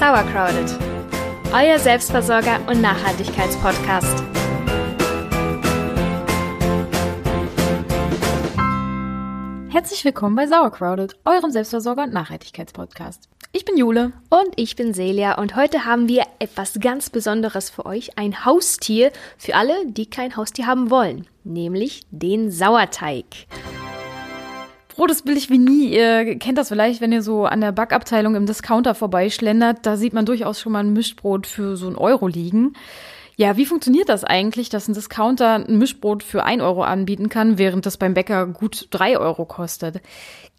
Sauercrowded, 0.00 0.78
euer 1.52 1.78
Selbstversorger 1.78 2.58
und 2.68 2.80
Nachhaltigkeitspodcast. 2.80 4.24
Herzlich 9.68 10.02
willkommen 10.06 10.36
bei 10.36 10.46
Sauercrowded, 10.46 11.18
eurem 11.26 11.50
Selbstversorger 11.50 12.04
und 12.04 12.14
Nachhaltigkeitspodcast. 12.14 13.28
Ich 13.52 13.66
bin 13.66 13.76
Jule. 13.76 14.14
Und 14.30 14.48
ich 14.56 14.74
bin 14.74 14.94
Celia 14.94 15.36
und 15.36 15.54
heute 15.54 15.84
haben 15.84 16.08
wir 16.08 16.24
etwas 16.38 16.80
ganz 16.80 17.10
Besonderes 17.10 17.68
für 17.68 17.84
euch. 17.84 18.16
Ein 18.16 18.46
Haustier 18.46 19.12
für 19.36 19.54
alle, 19.54 19.74
die 19.84 20.08
kein 20.08 20.34
Haustier 20.34 20.66
haben 20.66 20.88
wollen. 20.90 21.26
Nämlich 21.44 22.06
den 22.10 22.50
Sauerteig. 22.50 23.26
Brot 24.94 25.10
ist 25.10 25.24
billig 25.24 25.50
wie 25.50 25.58
nie. 25.58 25.94
Ihr 25.94 26.36
kennt 26.38 26.58
das 26.58 26.68
vielleicht, 26.68 27.00
wenn 27.00 27.12
ihr 27.12 27.22
so 27.22 27.46
an 27.46 27.60
der 27.60 27.72
Backabteilung 27.72 28.34
im 28.34 28.46
Discounter 28.46 28.94
vorbeischlendert. 28.94 29.78
Da 29.82 29.96
sieht 29.96 30.12
man 30.12 30.26
durchaus 30.26 30.60
schon 30.60 30.72
mal 30.72 30.80
ein 30.80 30.92
Mischbrot 30.92 31.46
für 31.46 31.76
so 31.76 31.86
einen 31.86 31.96
Euro 31.96 32.26
liegen. 32.26 32.74
Ja, 33.36 33.56
wie 33.56 33.64
funktioniert 33.64 34.10
das 34.10 34.22
eigentlich, 34.22 34.68
dass 34.68 34.86
ein 34.86 34.92
Discounter 34.92 35.64
ein 35.66 35.78
Mischbrot 35.78 36.22
für 36.22 36.44
ein 36.44 36.60
Euro 36.60 36.82
anbieten 36.82 37.30
kann, 37.30 37.56
während 37.56 37.86
das 37.86 37.96
beim 37.96 38.12
Bäcker 38.12 38.46
gut 38.46 38.88
drei 38.90 39.16
Euro 39.16 39.46
kostet? 39.46 40.02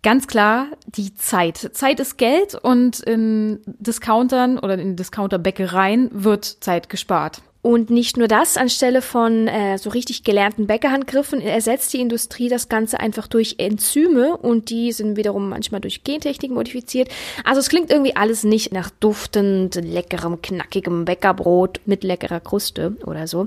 Ganz 0.02 0.26
klar, 0.26 0.66
die 0.88 1.14
Zeit. 1.14 1.58
Zeit 1.58 2.00
ist 2.00 2.18
Geld 2.18 2.56
und 2.56 3.00
in 3.00 3.60
Discountern 3.68 4.58
oder 4.58 4.80
in 4.80 4.96
Discounterbäckereien 4.96 6.10
wird 6.12 6.46
Zeit 6.46 6.90
gespart. 6.90 7.44
Und 7.62 7.92
nicht 7.92 8.18
nur 8.18 8.28
das, 8.28 8.58
anstelle 8.58 9.04
von 9.04 9.48
äh, 9.48 9.78
so 9.78 9.92
richtig 9.92 10.24
gelernten 10.24 10.66
Bäckerhandgriffen 10.66 11.42
ersetzt 11.42 11.94
die 11.94 12.02
Industrie 12.02 12.50
das 12.50 12.70
Ganze 12.70 13.00
einfach 13.00 13.28
durch 13.28 13.56
Enzyme 13.60 14.36
und 14.36 14.72
die 14.72 14.92
sind 14.92 15.16
wiederum 15.16 15.50
manchmal 15.50 15.80
durch 15.80 16.04
Gentechnik 16.04 16.52
modifiziert. 16.52 17.10
Also 17.44 17.60
es 17.60 17.70
klingt 17.70 17.92
irgendwie 17.92 18.16
alles 18.16 18.44
nicht 18.44 18.74
nach 18.74 18.90
duftend, 18.90 19.76
leckerem, 19.76 20.42
knackigem 20.42 21.06
Bäckerbrot 21.06 21.82
mit 21.86 22.04
leckerer 22.04 22.40
Kruste 22.40 22.96
oder 23.06 23.28
so. 23.28 23.46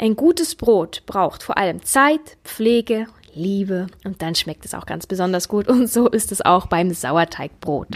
Ein 0.00 0.16
gutes 0.16 0.56
Brot 0.56 1.02
braucht 1.06 1.44
vor 1.44 1.56
allem 1.56 1.84
Zeit, 1.84 2.36
Pflege, 2.42 3.06
Liebe 3.34 3.86
und 4.04 4.20
dann 4.20 4.34
schmeckt 4.34 4.64
es 4.64 4.74
auch 4.74 4.86
ganz 4.86 5.06
besonders 5.06 5.48
gut 5.48 5.68
und 5.68 5.88
so 5.88 6.08
ist 6.08 6.32
es 6.32 6.40
auch 6.40 6.66
beim 6.66 6.92
Sauerteigbrot. 6.92 7.88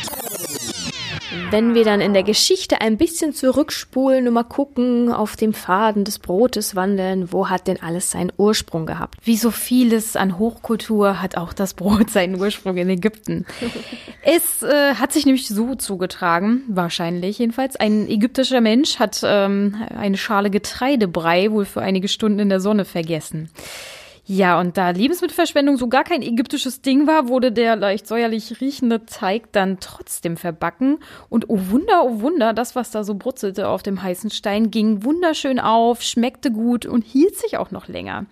Wenn 1.50 1.74
wir 1.74 1.84
dann 1.84 2.02
in 2.02 2.12
der 2.12 2.24
Geschichte 2.24 2.82
ein 2.82 2.98
bisschen 2.98 3.32
zurückspulen 3.32 4.28
und 4.28 4.34
mal 4.34 4.42
gucken, 4.42 5.10
auf 5.10 5.34
dem 5.34 5.54
Faden 5.54 6.04
des 6.04 6.18
Brotes 6.18 6.76
wandeln, 6.76 7.32
wo 7.32 7.48
hat 7.48 7.68
denn 7.68 7.80
alles 7.82 8.10
seinen 8.10 8.30
Ursprung 8.36 8.84
gehabt? 8.84 9.16
Wie 9.24 9.38
so 9.38 9.50
vieles 9.50 10.14
an 10.14 10.38
Hochkultur 10.38 11.22
hat 11.22 11.38
auch 11.38 11.54
das 11.54 11.72
Brot 11.72 12.10
seinen 12.10 12.38
Ursprung 12.38 12.76
in 12.76 12.90
Ägypten. 12.90 13.46
es 14.22 14.62
äh, 14.62 14.96
hat 14.96 15.14
sich 15.14 15.24
nämlich 15.24 15.48
so 15.48 15.74
zugetragen, 15.74 16.64
wahrscheinlich 16.68 17.38
jedenfalls. 17.38 17.76
Ein 17.76 18.08
ägyptischer 18.08 18.60
Mensch 18.60 18.98
hat 18.98 19.22
ähm, 19.24 19.76
eine 19.96 20.18
Schale 20.18 20.50
Getreidebrei 20.50 21.50
wohl 21.50 21.64
für 21.64 21.80
einige 21.80 22.08
Stunden 22.08 22.40
in 22.40 22.50
der 22.50 22.60
Sonne 22.60 22.84
vergessen. 22.84 23.48
Ja, 24.30 24.60
und 24.60 24.76
da 24.76 24.90
Lebensmittelverschwendung 24.90 25.78
so 25.78 25.88
gar 25.88 26.04
kein 26.04 26.20
ägyptisches 26.20 26.82
Ding 26.82 27.06
war, 27.06 27.28
wurde 27.28 27.50
der 27.50 27.76
leicht 27.76 28.06
säuerlich 28.06 28.60
riechende 28.60 29.06
Teig 29.06 29.50
dann 29.52 29.80
trotzdem 29.80 30.36
verbacken. 30.36 30.98
Und 31.30 31.48
oh 31.48 31.58
Wunder, 31.70 32.04
oh 32.04 32.20
Wunder, 32.20 32.52
das, 32.52 32.76
was 32.76 32.90
da 32.90 33.04
so 33.04 33.14
brutzelte 33.14 33.68
auf 33.68 33.82
dem 33.82 34.02
heißen 34.02 34.28
Stein, 34.28 34.70
ging 34.70 35.02
wunderschön 35.02 35.58
auf, 35.58 36.02
schmeckte 36.02 36.50
gut 36.50 36.84
und 36.84 37.06
hielt 37.06 37.36
sich 37.36 37.56
auch 37.56 37.70
noch 37.70 37.88
länger. 37.88 38.26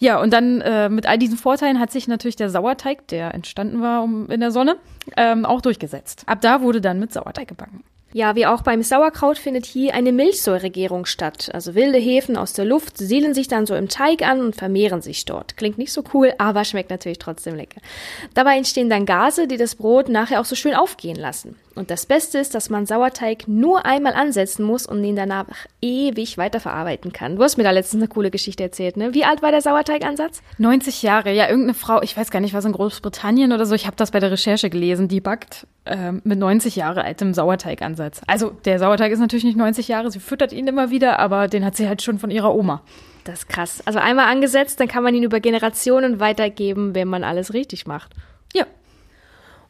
Ja, 0.00 0.20
und 0.20 0.32
dann 0.32 0.60
äh, 0.60 0.88
mit 0.88 1.06
all 1.06 1.18
diesen 1.18 1.38
Vorteilen 1.38 1.78
hat 1.78 1.92
sich 1.92 2.08
natürlich 2.08 2.36
der 2.36 2.50
Sauerteig, 2.50 3.06
der 3.06 3.32
entstanden 3.32 3.80
war 3.80 4.02
um, 4.02 4.28
in 4.30 4.40
der 4.40 4.50
Sonne, 4.50 4.76
ähm, 5.16 5.44
auch 5.44 5.60
durchgesetzt. 5.60 6.24
Ab 6.26 6.40
da 6.40 6.62
wurde 6.62 6.80
dann 6.80 6.98
mit 6.98 7.12
Sauerteig 7.12 7.46
gebacken. 7.46 7.84
Ja, 8.14 8.34
wie 8.36 8.46
auch 8.46 8.62
beim 8.62 8.82
Sauerkraut 8.82 9.36
findet 9.36 9.66
hier 9.66 9.94
eine 9.94 10.12
Milchsäuregärung 10.12 11.04
statt. 11.04 11.50
Also 11.52 11.74
wilde 11.74 11.98
Hefen 11.98 12.38
aus 12.38 12.54
der 12.54 12.64
Luft 12.64 12.96
siedeln 12.96 13.34
sich 13.34 13.48
dann 13.48 13.66
so 13.66 13.74
im 13.74 13.88
Teig 13.88 14.22
an 14.22 14.40
und 14.40 14.56
vermehren 14.56 15.02
sich 15.02 15.26
dort. 15.26 15.58
Klingt 15.58 15.76
nicht 15.76 15.92
so 15.92 16.02
cool, 16.14 16.32
aber 16.38 16.64
schmeckt 16.64 16.88
natürlich 16.88 17.18
trotzdem 17.18 17.54
lecker. 17.54 17.82
Dabei 18.32 18.56
entstehen 18.56 18.88
dann 18.88 19.04
Gase, 19.04 19.46
die 19.46 19.58
das 19.58 19.74
Brot 19.74 20.08
nachher 20.08 20.40
auch 20.40 20.46
so 20.46 20.54
schön 20.54 20.74
aufgehen 20.74 21.16
lassen. 21.16 21.56
Und 21.78 21.92
das 21.92 22.06
Beste 22.06 22.38
ist, 22.38 22.56
dass 22.56 22.70
man 22.70 22.86
Sauerteig 22.86 23.46
nur 23.46 23.86
einmal 23.86 24.14
ansetzen 24.14 24.64
muss 24.64 24.84
und 24.84 25.04
ihn 25.04 25.14
danach 25.14 25.46
ewig 25.80 26.36
weiterverarbeiten 26.36 27.12
kann. 27.12 27.36
Du 27.36 27.42
hast 27.44 27.56
mir 27.56 27.62
da 27.62 27.70
letztens 27.70 28.02
eine 28.02 28.08
coole 28.08 28.32
Geschichte 28.32 28.64
erzählt, 28.64 28.96
ne? 28.96 29.14
Wie 29.14 29.24
alt 29.24 29.42
war 29.42 29.52
der 29.52 29.62
Sauerteigansatz? 29.62 30.42
90 30.58 31.02
Jahre. 31.02 31.32
Ja, 31.32 31.48
irgendeine 31.48 31.74
Frau, 31.74 32.02
ich 32.02 32.16
weiß 32.16 32.32
gar 32.32 32.40
nicht, 32.40 32.52
was 32.52 32.64
in 32.64 32.72
Großbritannien 32.72 33.52
oder 33.52 33.64
so, 33.64 33.76
ich 33.76 33.86
habe 33.86 33.94
das 33.94 34.10
bei 34.10 34.18
der 34.18 34.32
Recherche 34.32 34.70
gelesen, 34.70 35.06
die 35.06 35.20
backt 35.20 35.68
äh, 35.84 36.10
mit 36.10 36.38
90 36.38 36.74
Jahre 36.74 37.04
altem 37.04 37.32
Sauerteigansatz. 37.32 38.22
Also 38.26 38.50
der 38.64 38.80
Sauerteig 38.80 39.12
ist 39.12 39.20
natürlich 39.20 39.44
nicht 39.44 39.56
90 39.56 39.86
Jahre, 39.86 40.10
sie 40.10 40.18
füttert 40.18 40.52
ihn 40.52 40.66
immer 40.66 40.90
wieder, 40.90 41.20
aber 41.20 41.46
den 41.46 41.64
hat 41.64 41.76
sie 41.76 41.86
halt 41.86 42.02
schon 42.02 42.18
von 42.18 42.32
ihrer 42.32 42.52
Oma. 42.54 42.82
Das 43.22 43.40
ist 43.40 43.48
krass. 43.48 43.82
Also 43.84 44.00
einmal 44.00 44.26
angesetzt, 44.26 44.80
dann 44.80 44.88
kann 44.88 45.04
man 45.04 45.14
ihn 45.14 45.22
über 45.22 45.38
Generationen 45.38 46.18
weitergeben, 46.18 46.96
wenn 46.96 47.06
man 47.06 47.22
alles 47.22 47.54
richtig 47.54 47.86
macht. 47.86 48.10
Ja, 48.52 48.64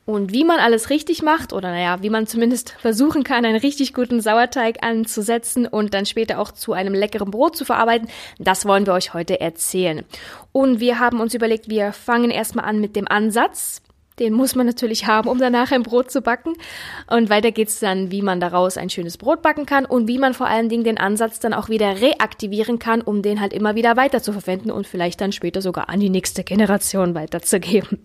und 0.08 0.32
wie 0.32 0.44
man 0.44 0.58
alles 0.58 0.88
richtig 0.88 1.20
macht, 1.20 1.52
oder 1.52 1.70
naja, 1.70 1.98
wie 2.00 2.08
man 2.08 2.26
zumindest 2.26 2.70
versuchen 2.80 3.24
kann, 3.24 3.44
einen 3.44 3.58
richtig 3.58 3.92
guten 3.92 4.22
Sauerteig 4.22 4.82
anzusetzen 4.82 5.66
und 5.66 5.92
dann 5.92 6.06
später 6.06 6.38
auch 6.38 6.50
zu 6.50 6.72
einem 6.72 6.94
leckeren 6.94 7.30
Brot 7.30 7.56
zu 7.56 7.66
verarbeiten, 7.66 8.08
das 8.38 8.64
wollen 8.64 8.86
wir 8.86 8.94
euch 8.94 9.12
heute 9.12 9.38
erzählen. 9.38 10.06
Und 10.50 10.80
wir 10.80 10.98
haben 10.98 11.20
uns 11.20 11.34
überlegt, 11.34 11.68
wir 11.68 11.92
fangen 11.92 12.30
erstmal 12.30 12.64
an 12.64 12.80
mit 12.80 12.96
dem 12.96 13.06
Ansatz. 13.06 13.82
Den 14.18 14.32
muss 14.32 14.54
man 14.54 14.66
natürlich 14.66 15.06
haben, 15.06 15.28
um 15.28 15.38
danach 15.38 15.72
ein 15.72 15.82
Brot 15.82 16.10
zu 16.10 16.20
backen. 16.20 16.54
Und 17.10 17.30
weiter 17.30 17.52
geht's 17.52 17.80
dann, 17.80 18.10
wie 18.10 18.22
man 18.22 18.40
daraus 18.40 18.76
ein 18.76 18.90
schönes 18.90 19.16
Brot 19.16 19.42
backen 19.42 19.66
kann 19.66 19.84
und 19.84 20.08
wie 20.08 20.18
man 20.18 20.34
vor 20.34 20.46
allen 20.46 20.68
Dingen 20.68 20.84
den 20.84 20.98
Ansatz 20.98 21.40
dann 21.40 21.54
auch 21.54 21.68
wieder 21.68 22.00
reaktivieren 22.00 22.78
kann, 22.78 23.00
um 23.00 23.22
den 23.22 23.40
halt 23.40 23.52
immer 23.52 23.74
wieder 23.74 23.96
weiter 23.96 24.22
zu 24.22 24.32
verwenden 24.32 24.70
und 24.70 24.86
vielleicht 24.86 25.20
dann 25.20 25.32
später 25.32 25.62
sogar 25.62 25.88
an 25.88 26.00
die 26.00 26.10
nächste 26.10 26.44
Generation 26.44 27.14
weiterzugeben. 27.14 27.98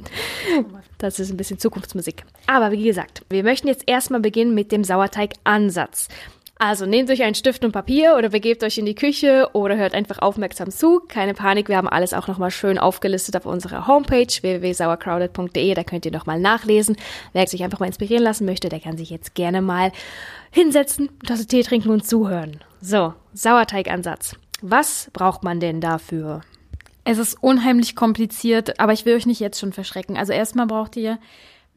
Das 0.97 1.19
ist 1.19 1.31
ein 1.31 1.37
bisschen 1.37 1.59
Zukunftsmusik. 1.59 2.23
Aber 2.47 2.71
wie 2.71 2.83
gesagt, 2.83 3.23
wir 3.29 3.43
möchten 3.43 3.67
jetzt 3.67 3.83
erstmal 3.87 4.21
beginnen 4.21 4.55
mit 4.55 4.71
dem 4.71 4.83
Sauerteigansatz. 4.83 6.07
Also 6.65 6.85
nehmt 6.85 7.09
euch 7.09 7.21
einen 7.23 7.35
Stift 7.35 7.65
und 7.65 7.73
Papier 7.73 8.15
oder 8.17 8.29
begebt 8.29 8.63
euch 8.63 8.77
in 8.77 8.85
die 8.85 8.95
Küche 8.95 9.49
oder 9.51 9.75
hört 9.75 9.93
einfach 9.93 10.19
aufmerksam 10.19 10.71
zu. 10.71 11.01
Keine 11.09 11.33
Panik, 11.33 11.67
wir 11.67 11.75
haben 11.75 11.89
alles 11.89 12.13
auch 12.13 12.29
nochmal 12.29 12.51
schön 12.51 12.77
aufgelistet 12.77 13.35
auf 13.35 13.45
unserer 13.45 13.85
Homepage 13.85 14.27
www.sauercrowded.de. 14.27 15.73
Da 15.73 15.83
könnt 15.83 16.05
ihr 16.05 16.13
nochmal 16.13 16.39
nachlesen. 16.39 16.95
Wer 17.33 17.47
sich 17.47 17.65
einfach 17.65 17.81
mal 17.81 17.87
inspirieren 17.87 18.23
lassen 18.23 18.45
möchte, 18.45 18.69
der 18.69 18.79
kann 18.79 18.97
sich 18.97 19.09
jetzt 19.09 19.35
gerne 19.35 19.61
mal 19.61 19.91
hinsetzen, 20.51 21.09
Tasse 21.27 21.47
Tee 21.47 21.63
trinken 21.63 21.89
und 21.89 22.07
zuhören. 22.07 22.61
So, 22.79 23.13
Sauerteigansatz. 23.33 24.37
Was 24.61 25.09
braucht 25.11 25.43
man 25.43 25.59
denn 25.59 25.81
dafür? 25.81 26.43
Es 27.03 27.17
ist 27.17 27.43
unheimlich 27.43 27.97
kompliziert, 27.97 28.79
aber 28.79 28.93
ich 28.93 29.05
will 29.05 29.17
euch 29.17 29.25
nicht 29.25 29.41
jetzt 29.41 29.59
schon 29.59 29.73
verschrecken. 29.73 30.15
Also 30.15 30.31
erstmal 30.31 30.67
braucht 30.67 30.95
ihr 30.95 31.19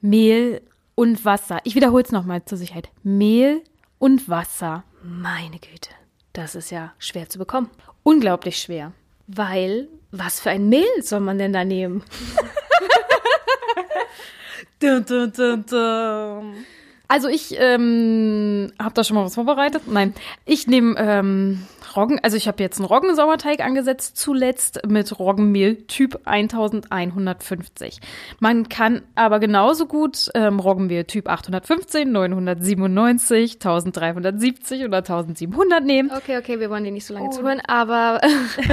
Mehl 0.01 0.63
und 0.95 1.25
Wasser. 1.25 1.59
Ich 1.65 1.75
wiederhole 1.75 2.05
es 2.05 2.13
nochmal 2.13 2.45
zur 2.45 2.57
Sicherheit. 2.57 2.89
Mehl 3.03 3.63
und 3.99 4.29
Wasser. 4.29 4.85
Meine 5.03 5.59
Güte, 5.59 5.91
das 6.33 6.55
ist 6.55 6.71
ja 6.71 6.93
schwer 6.99 7.29
zu 7.29 7.39
bekommen. 7.39 7.71
Unglaublich 8.03 8.59
schwer. 8.59 8.93
Weil, 9.27 9.89
was 10.11 10.41
für 10.41 10.51
ein 10.51 10.69
Mehl 10.69 11.03
soll 11.03 11.21
man 11.21 11.39
denn 11.39 11.53
da 11.53 11.65
nehmen? 11.65 12.03
dun, 14.81 15.05
dun, 15.05 15.33
dun, 15.33 15.67
dun. 15.67 16.67
Also 17.09 17.29
ich 17.29 17.55
ähm, 17.59 18.73
habe 18.81 18.95
da 18.95 19.05
schon 19.05 19.17
mal 19.17 19.25
was 19.25 19.35
vorbereitet. 19.35 19.83
Nein, 19.87 20.15
ich 20.45 20.67
nehme 20.67 20.97
ähm, 20.99 21.67
Roggen, 21.97 22.21
also 22.23 22.37
ich 22.37 22.49
habe 22.49 22.63
jetzt 22.63 22.79
einen 22.79 22.87
Roggensauerteig 22.87 23.61
angesetzt, 23.61 24.17
zuletzt 24.17 24.81
mit 24.87 25.19
Roggenmehl 25.19 25.77
Typ 25.87 26.21
1150. 26.25 28.01
Man 28.41 28.69
kann 28.69 29.03
aber 29.15 29.41
genauso 29.41 29.87
gut 29.87 30.31
ähm, 30.35 30.61
Roggenmehl 30.61 31.05
Typ 31.05 31.29
815, 31.29 32.11
997, 32.11 33.55
1370 33.55 34.85
oder 34.85 34.99
1700 34.99 35.85
nehmen. 35.85 36.11
Okay, 36.15 36.39
okay, 36.39 36.61
wir 36.61 36.71
wollen 36.71 36.85
dir 36.85 36.93
nicht 36.93 37.07
so 37.07 37.15
lange 37.15 37.29
oh. 37.29 37.33
zuhören, 37.33 37.61
aber 37.67 38.21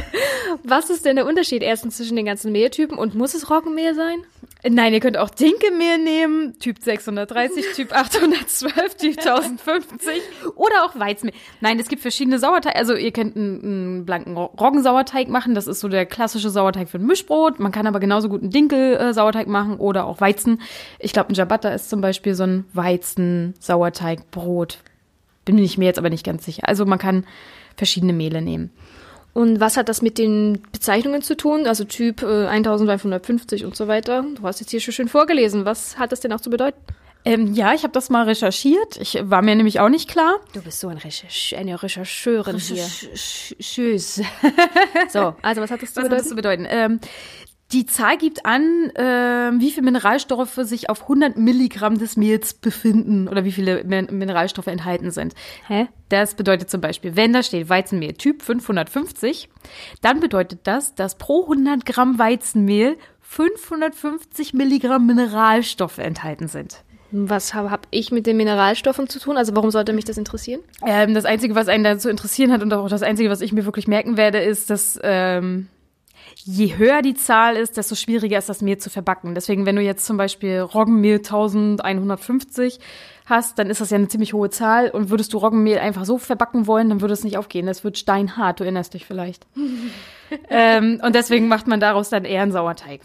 was 0.64 0.90
ist 0.90 1.06
denn 1.06 1.16
der 1.16 1.26
Unterschied 1.26 1.64
erstens 1.64 1.98
zwischen 1.98 2.16
den 2.16 2.26
ganzen 2.26 2.52
Mehltypen 2.52 2.98
und 2.98 3.16
muss 3.16 3.34
es 3.34 3.50
Roggenmehl 3.50 3.96
sein? 3.96 4.24
Nein, 4.66 4.94
ihr 4.94 5.02
könnt 5.02 5.18
auch 5.18 5.30
Dinkelmehl 5.30 5.98
nehmen, 5.98 6.58
Typ 6.60 6.78
630, 6.82 7.74
Typ 7.76 7.92
812, 7.92 8.96
Typ 8.96 9.18
1050 9.18 10.22
oder 10.56 10.86
auch 10.86 10.98
Weizenmehl. 10.98 11.36
Nein, 11.60 11.80
es 11.80 11.90
gibt 11.90 12.02
verschiedene 12.02 12.40
Sauerteige. 12.40 12.78
Also 12.78 12.96
ihr 12.96 13.12
könnt 13.14 13.36
einen, 13.36 13.64
einen 13.64 14.06
blanken 14.06 14.36
Roggensauerteig 14.36 15.30
machen. 15.30 15.56
Das 15.56 15.68
ist 15.68 15.80
so 15.80 15.88
der 15.88 16.06
klassische 16.06 16.50
Sauerteig 16.50 16.90
für 16.90 16.98
ein 16.98 17.06
Mischbrot. 17.06 17.60
Man 17.60 17.72
kann 17.72 17.88
aber 17.88 18.00
genauso 18.00 18.30
gut 18.30 18.42
einen 18.42 18.52
Dinkel-Sauerteig 18.52 19.48
machen 19.48 19.78
oder 19.78 20.06
auch 20.06 20.20
Weizen. 20.20 20.62
Ich 21.00 21.14
glaube, 21.14 21.30
ein 21.30 21.36
Ciabatta 21.36 21.70
ist 21.70 21.90
zum 21.90 22.02
Beispiel 22.02 22.36
so 22.36 22.44
ein 22.44 22.66
Weizen-Sauerteigbrot. 22.74 24.80
Bin 25.46 25.58
ich 25.58 25.78
mir 25.78 25.86
jetzt 25.86 26.00
aber 26.00 26.10
nicht 26.10 26.26
ganz 26.26 26.46
sicher. 26.46 26.68
Also 26.68 26.86
man 26.86 27.00
kann 27.00 27.26
verschiedene 27.76 28.14
Mehle 28.14 28.42
nehmen. 28.42 28.72
Und 29.34 29.60
was 29.60 29.78
hat 29.78 29.90
das 29.90 30.02
mit 30.02 30.18
den 30.18 30.62
Bezeichnungen 30.72 31.22
zu 31.22 31.36
tun? 31.36 31.66
Also 31.66 31.86
Typ 31.86 32.22
äh, 32.22 32.48
1550 32.48 33.66
und 33.66 33.76
so 33.76 33.88
weiter. 33.88 34.24
Du 34.36 34.44
hast 34.44 34.60
jetzt 34.60 34.70
hier 34.70 34.80
schon 34.80 34.94
schön 34.94 35.08
vorgelesen. 35.08 35.66
Was 35.66 35.98
hat 35.98 36.12
das 36.12 36.20
denn 36.20 36.32
auch 36.34 36.42
zu 36.42 36.52
bedeuten? 36.52 36.80
Ähm, 37.26 37.54
ja, 37.54 37.74
ich 37.74 37.84
habe 37.84 37.94
das 37.94 38.10
mal 38.10 38.24
recherchiert. 38.24 38.98
Ich 38.98 39.18
war 39.22 39.42
mir 39.42 39.56
nämlich 39.56 39.80
auch 39.80 39.90
nicht 39.90 40.10
klar. 40.10 40.40
Du 40.54 40.62
bist 40.62 40.80
so 40.80 40.90
ein 40.90 40.98
Recherch 40.98 41.56
eine 41.58 41.82
Rechercheurin 41.82 42.58
hier. 42.58 42.86
Tschüss. 42.86 44.22
So, 45.10 45.36
also 45.42 45.62
was 45.62 45.72
hat 45.72 45.82
das 45.82 45.94
zu 45.94 46.02
Was 46.02 46.10
hat 46.10 46.12
das 46.12 46.30
bedeuten? 46.30 46.30
zu 46.30 46.36
bedeuten? 46.36 46.68
Ähm, 46.70 47.00
die 47.72 47.86
Zahl 47.88 48.18
gibt 48.18 48.46
an, 48.46 48.92
ähm, 48.96 49.60
wie 49.60 49.72
viele 49.72 49.86
Mineralstoffe 49.86 50.60
sich 50.62 50.90
auf 50.90 51.04
100 51.04 51.38
Milligramm 51.38 51.98
des 51.98 52.18
Mehls 52.18 52.54
befinden 52.54 53.28
oder 53.28 53.46
wie 53.46 53.52
viele 53.52 53.84
Min 53.84 54.08
Mineralstoffe 54.12 54.68
enthalten 54.68 55.10
sind. 55.10 55.34
Hä? 55.68 55.88
Das 56.10 56.36
bedeutet 56.36 56.70
zum 56.70 56.82
Beispiel, 56.82 57.16
wenn 57.16 57.34
da 57.34 57.42
steht 57.42 57.70
Weizenmehl 57.70 58.14
Typ 58.14 58.44
550, 58.44 59.50
dann 60.02 60.20
bedeutet 60.20 60.62
das, 60.64 60.94
dass 60.94 61.18
pro 61.18 61.44
100 61.44 61.86
Gramm 61.86 62.20
Weizenmehl 62.20 62.98
550 63.22 64.54
Milligramm 64.54 65.08
Mineralstoffe 65.08 65.98
enthalten 65.98 66.48
sind. 66.48 66.84
Was 67.16 67.54
habe 67.54 67.70
hab 67.70 67.88
ich 67.92 68.12
mit 68.12 68.26
den 68.26 68.38
Mineralstoffen 68.38 69.08
zu 69.08 69.20
tun? 69.20 69.38
Also 69.38 69.56
warum 69.56 69.70
sollte 69.70 69.94
mich 69.94 70.04
das 70.04 70.18
interessieren? 70.18 70.62
Ähm, 70.84 71.14
das 71.14 71.26
Einzige, 71.26 71.54
was 71.54 71.68
einen 71.68 71.84
dazu 71.84 72.10
interessieren 72.10 72.52
hat 72.52 72.64
und 72.64 72.74
auch 72.74 72.90
das 72.90 73.04
Einzige, 73.04 73.30
was 73.30 73.42
ich 73.42 73.54
mir 73.54 73.66
wirklich 73.66 73.88
merken 73.88 74.18
werde, 74.18 74.40
ist, 74.40 74.72
dass 74.72 75.00
ähm, 75.04 75.68
je 76.44 76.76
höher 76.76 77.04
die 77.04 77.14
Zahl 77.14 77.56
ist, 77.56 77.78
desto 77.78 77.94
schwieriger 77.94 78.40
ist 78.40 78.50
das 78.50 78.64
Mehl 78.64 78.80
zu 78.80 78.90
verbacken. 78.90 79.36
Deswegen, 79.36 79.68
wenn 79.68 79.76
du 79.76 79.84
jetzt 79.84 80.06
zum 80.06 80.18
Beispiel 80.18 80.60
Roggenmehl 80.60 81.18
1150 81.18 82.80
hast, 83.26 83.60
dann 83.60 83.70
ist 83.70 83.80
das 83.80 83.92
ja 83.92 83.98
eine 83.98 84.08
ziemlich 84.08 84.34
hohe 84.34 84.50
Zahl. 84.50 84.90
Und 84.90 85.12
würdest 85.12 85.34
du 85.34 85.38
Roggenmehl 85.38 85.78
einfach 85.78 86.06
so 86.06 86.18
verbacken 86.18 86.66
wollen, 86.66 86.90
dann 86.90 87.02
würde 87.02 87.14
es 87.14 87.24
nicht 87.24 87.38
aufgehen. 87.38 87.68
Das 87.68 87.84
wird 87.84 87.98
steinhart, 87.98 88.60
du 88.60 88.64
erinnerst 88.64 88.96
dich 88.96 89.06
vielleicht. 89.06 89.46
ähm, 90.50 91.00
und 91.04 91.16
deswegen 91.16 91.48
macht 91.48 91.68
man 91.68 91.80
daraus 91.80 92.10
dann 92.10 92.26
eher 92.26 92.42
einen 92.42 92.52
Sauerteig. 92.52 93.02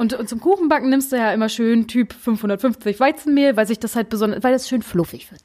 Und, 0.00 0.14
und 0.14 0.30
zum 0.30 0.40
Kuchenbacken 0.40 0.88
nimmst 0.88 1.12
du 1.12 1.16
ja 1.16 1.30
immer 1.30 1.50
schön 1.50 1.86
Typ 1.86 2.14
550 2.14 2.98
Weizenmehl, 3.00 3.54
weil 3.58 3.66
sich 3.66 3.78
das 3.78 3.96
halt 3.96 4.08
besonders, 4.08 4.42
weil 4.42 4.54
das 4.54 4.66
schön 4.66 4.80
fluffig 4.80 5.30
wird. 5.30 5.42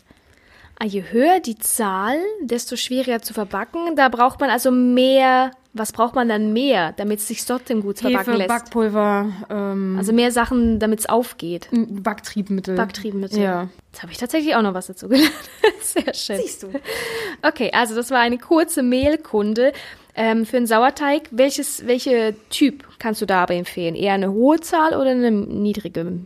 Ah, 0.80 0.86
je 0.86 1.04
höher 1.12 1.42
die 1.42 1.58
Zahl, 1.58 2.18
desto 2.42 2.78
schwieriger 2.78 3.22
zu 3.22 3.34
verbacken. 3.34 3.98
Da 3.98 4.08
braucht 4.08 4.40
man 4.40 4.50
also 4.50 4.72
mehr. 4.72 5.52
Was 5.74 5.92
braucht 5.92 6.16
man 6.16 6.30
dann 6.30 6.54
mehr, 6.54 6.94
damit 6.94 7.20
es 7.20 7.28
sich 7.28 7.44
trotzdem 7.44 7.82
gut 7.82 8.00
verbacken 8.00 8.32
Hefe, 8.32 8.38
lässt? 8.38 8.48
Backpulver, 8.48 9.28
ähm, 9.50 9.96
also 9.98 10.14
mehr 10.14 10.32
Sachen, 10.32 10.80
damit 10.80 11.02
es 11.02 11.06
aufgeht. 11.10 11.68
Backtriebmittel. 11.74 12.78
Backtriebmittel. 12.78 13.42
Ja. 13.42 13.68
Jetzt 13.92 14.04
habe 14.04 14.14
ich 14.14 14.18
tatsächlich 14.18 14.56
auch 14.56 14.62
noch 14.62 14.74
was 14.74 14.88
dazu 14.88 15.10
gelernt. 15.10 15.34
Sehr 15.82 16.14
schön. 16.14 16.38
Siehst 16.38 16.64
du. 16.64 16.70
Okay, 17.42 17.72
also 17.74 17.94
das 17.94 18.10
war 18.10 18.20
eine 18.20 18.38
kurze 18.38 18.84
Mehlkunde 18.84 19.74
ähm, 20.16 20.46
für 20.46 20.58
einen 20.58 20.68
Sauerteig. 20.68 21.24
Welches, 21.32 21.86
welche 21.86 22.36
Typ 22.50 22.88
kannst 23.00 23.22
du 23.22 23.26
da 23.26 23.44
aber 23.44 23.56
empfehlen? 23.56 23.96
Eher 23.96 24.14
eine 24.14 24.32
hohe 24.32 24.60
Zahl 24.60 24.96
oder 24.96 25.12
eine 25.12 25.32
niedrige? 25.32 26.20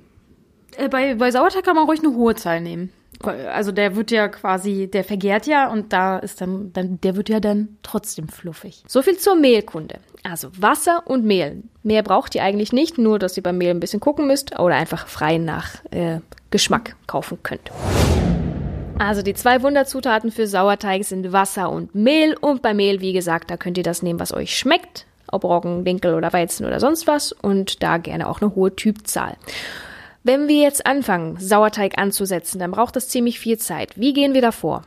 Äh, 0.78 0.90
bei, 0.90 1.16
bei 1.16 1.32
Sauerteig 1.32 1.64
kann 1.64 1.76
man 1.76 1.86
ruhig 1.86 2.00
eine 2.00 2.14
hohe 2.16 2.36
Zahl 2.36 2.62
nehmen. 2.62 2.92
Also 3.22 3.74
der 3.74 3.98
wird 3.98 4.12
ja 4.12 4.30
quasi, 4.30 4.88
der 4.88 5.04
vergärt 5.04 5.46
ja 5.46 5.70
und 5.70 5.92
da 5.92 6.20
ist 6.20 6.40
dann, 6.40 6.72
dann 6.72 7.02
der 7.02 7.18
wird 7.18 7.28
ja 7.28 7.42
dann 7.42 7.78
trotzdem 7.84 8.30
fluffig. 8.30 8.84
So 8.88 9.02
viel 9.02 9.18
zur 9.18 9.36
Mehlkunde. 9.36 10.00
Also 10.24 10.50
Wasser 10.58 11.04
und 11.06 11.26
Mehl. 11.26 11.64
Mehr 11.84 12.02
braucht 12.02 12.36
ihr 12.36 12.44
eigentlich 12.44 12.72
nicht, 12.72 12.98
nur 12.98 13.20
dass 13.20 13.36
ihr 13.36 13.44
beim 13.44 13.58
Mehl 13.58 13.72
ein 13.72 13.82
bisschen 13.82 14.00
gucken 14.00 14.28
müsst 14.28 14.58
oder 14.58 14.76
einfach 14.76 15.08
frei 15.08 15.38
nach 15.38 15.84
äh, 15.92 16.20
Geschmack 16.50 16.96
kaufen 17.08 17.40
könnt. 17.44 17.72
Also 19.00 19.22
die 19.22 19.34
zwei 19.34 19.64
Wunderzutaten 19.64 20.30
für 20.30 20.46
Sauerteig 20.46 21.06
sind 21.06 21.32
Wasser 21.32 21.72
und 21.72 21.96
Mehl. 21.96 22.36
Und 22.36 22.62
bei 22.62 22.74
Mehl, 22.74 23.00
wie 23.00 23.14
gesagt, 23.14 23.50
da 23.50 23.56
könnt 23.56 23.78
ihr 23.78 23.84
das 23.84 24.04
nehmen, 24.04 24.20
was 24.20 24.34
euch 24.34 24.58
schmeckt. 24.58 25.06
Ob 25.32 25.46
Roggen, 25.46 25.86
Dinkel 25.86 26.16
oder 26.16 26.34
Weizen 26.34 26.66
oder 26.66 26.82
sonst 26.82 27.08
was. 27.08 27.32
Und 27.32 27.82
da 27.82 27.98
gerne 27.98 28.30
auch 28.30 28.42
eine 28.42 28.56
hohe 28.56 28.76
Typzahl. 28.76 29.38
Wenn 30.24 30.50
wir 30.50 30.62
jetzt 30.62 30.86
anfangen, 30.86 31.38
Sauerteig 31.40 31.98
anzusetzen, 31.98 32.60
dann 32.60 32.72
braucht 32.72 32.98
das 32.98 33.08
ziemlich 33.08 33.40
viel 33.40 33.58
Zeit. 33.58 33.98
Wie 33.98 34.12
gehen 34.12 34.34
wir 34.34 34.42
da 34.42 34.52
vor? 34.52 34.82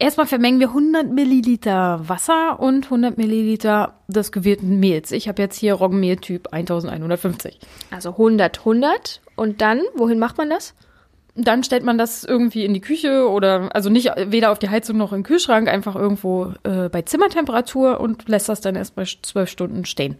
Erstmal 0.00 0.26
vermengen 0.26 0.58
wir 0.58 0.68
100 0.68 1.08
Milliliter 1.10 2.00
Wasser 2.08 2.58
und 2.58 2.86
100 2.86 3.16
Milliliter 3.16 3.94
des 4.08 4.32
gewählten 4.32 4.80
Mehls. 4.80 5.12
Ich 5.12 5.28
habe 5.28 5.40
jetzt 5.40 5.56
hier 5.56 5.74
Roggenmehl 5.74 6.16
Typ 6.16 6.52
1150. 6.52 7.60
Also 7.92 8.10
100, 8.10 8.58
100. 8.58 9.22
Und 9.36 9.60
dann, 9.60 9.80
wohin 9.94 10.18
macht 10.18 10.38
man 10.38 10.50
das? 10.50 10.74
Dann 11.36 11.62
stellt 11.62 11.84
man 11.84 11.98
das 11.98 12.24
irgendwie 12.24 12.64
in 12.64 12.72
die 12.72 12.80
Küche 12.80 13.28
oder 13.28 13.68
also 13.74 13.90
nicht 13.90 14.10
weder 14.16 14.50
auf 14.50 14.58
die 14.58 14.70
Heizung 14.70 14.96
noch 14.96 15.12
im 15.12 15.22
Kühlschrank, 15.22 15.68
einfach 15.68 15.94
irgendwo 15.94 16.54
äh, 16.62 16.88
bei 16.88 17.02
Zimmertemperatur 17.02 18.00
und 18.00 18.28
lässt 18.28 18.48
das 18.48 18.62
dann 18.62 18.74
erst 18.74 18.94
bei 18.94 19.04
zwölf 19.04 19.50
Stunden 19.50 19.84
stehen. 19.84 20.16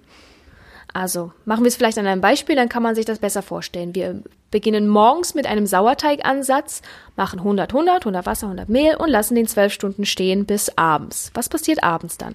Also 0.93 1.33
machen 1.45 1.65
wir 1.65 1.69
es 1.69 1.77
vielleicht 1.77 1.99
an 1.99 2.07
einem 2.07 2.21
Beispiel, 2.21 2.57
dann 2.57 2.69
kann 2.69 2.83
man 2.83 2.95
sich 2.95 3.05
das 3.05 3.19
besser 3.19 3.43
vorstellen. 3.43 3.95
Wir 3.95 4.23
beginnen 4.51 4.89
morgens 4.89 5.35
mit 5.35 5.47
einem 5.47 5.67
Sauerteigansatz, 5.67 6.83
machen 7.17 7.41
100, 7.41 7.71
100, 7.73 8.03
100 8.03 8.27
Wasser, 8.27 8.47
100 8.47 8.69
Mehl 8.69 8.97
und 8.97 9.09
lassen 9.09 9.35
den 9.35 9.47
zwölf 9.47 9.73
Stunden 9.73 10.07
stehen 10.07 10.47
bis 10.47 10.77
abends. 10.79 11.31
Was 11.35 11.49
passiert 11.49 11.83
abends 11.83 12.17
dann? 12.17 12.35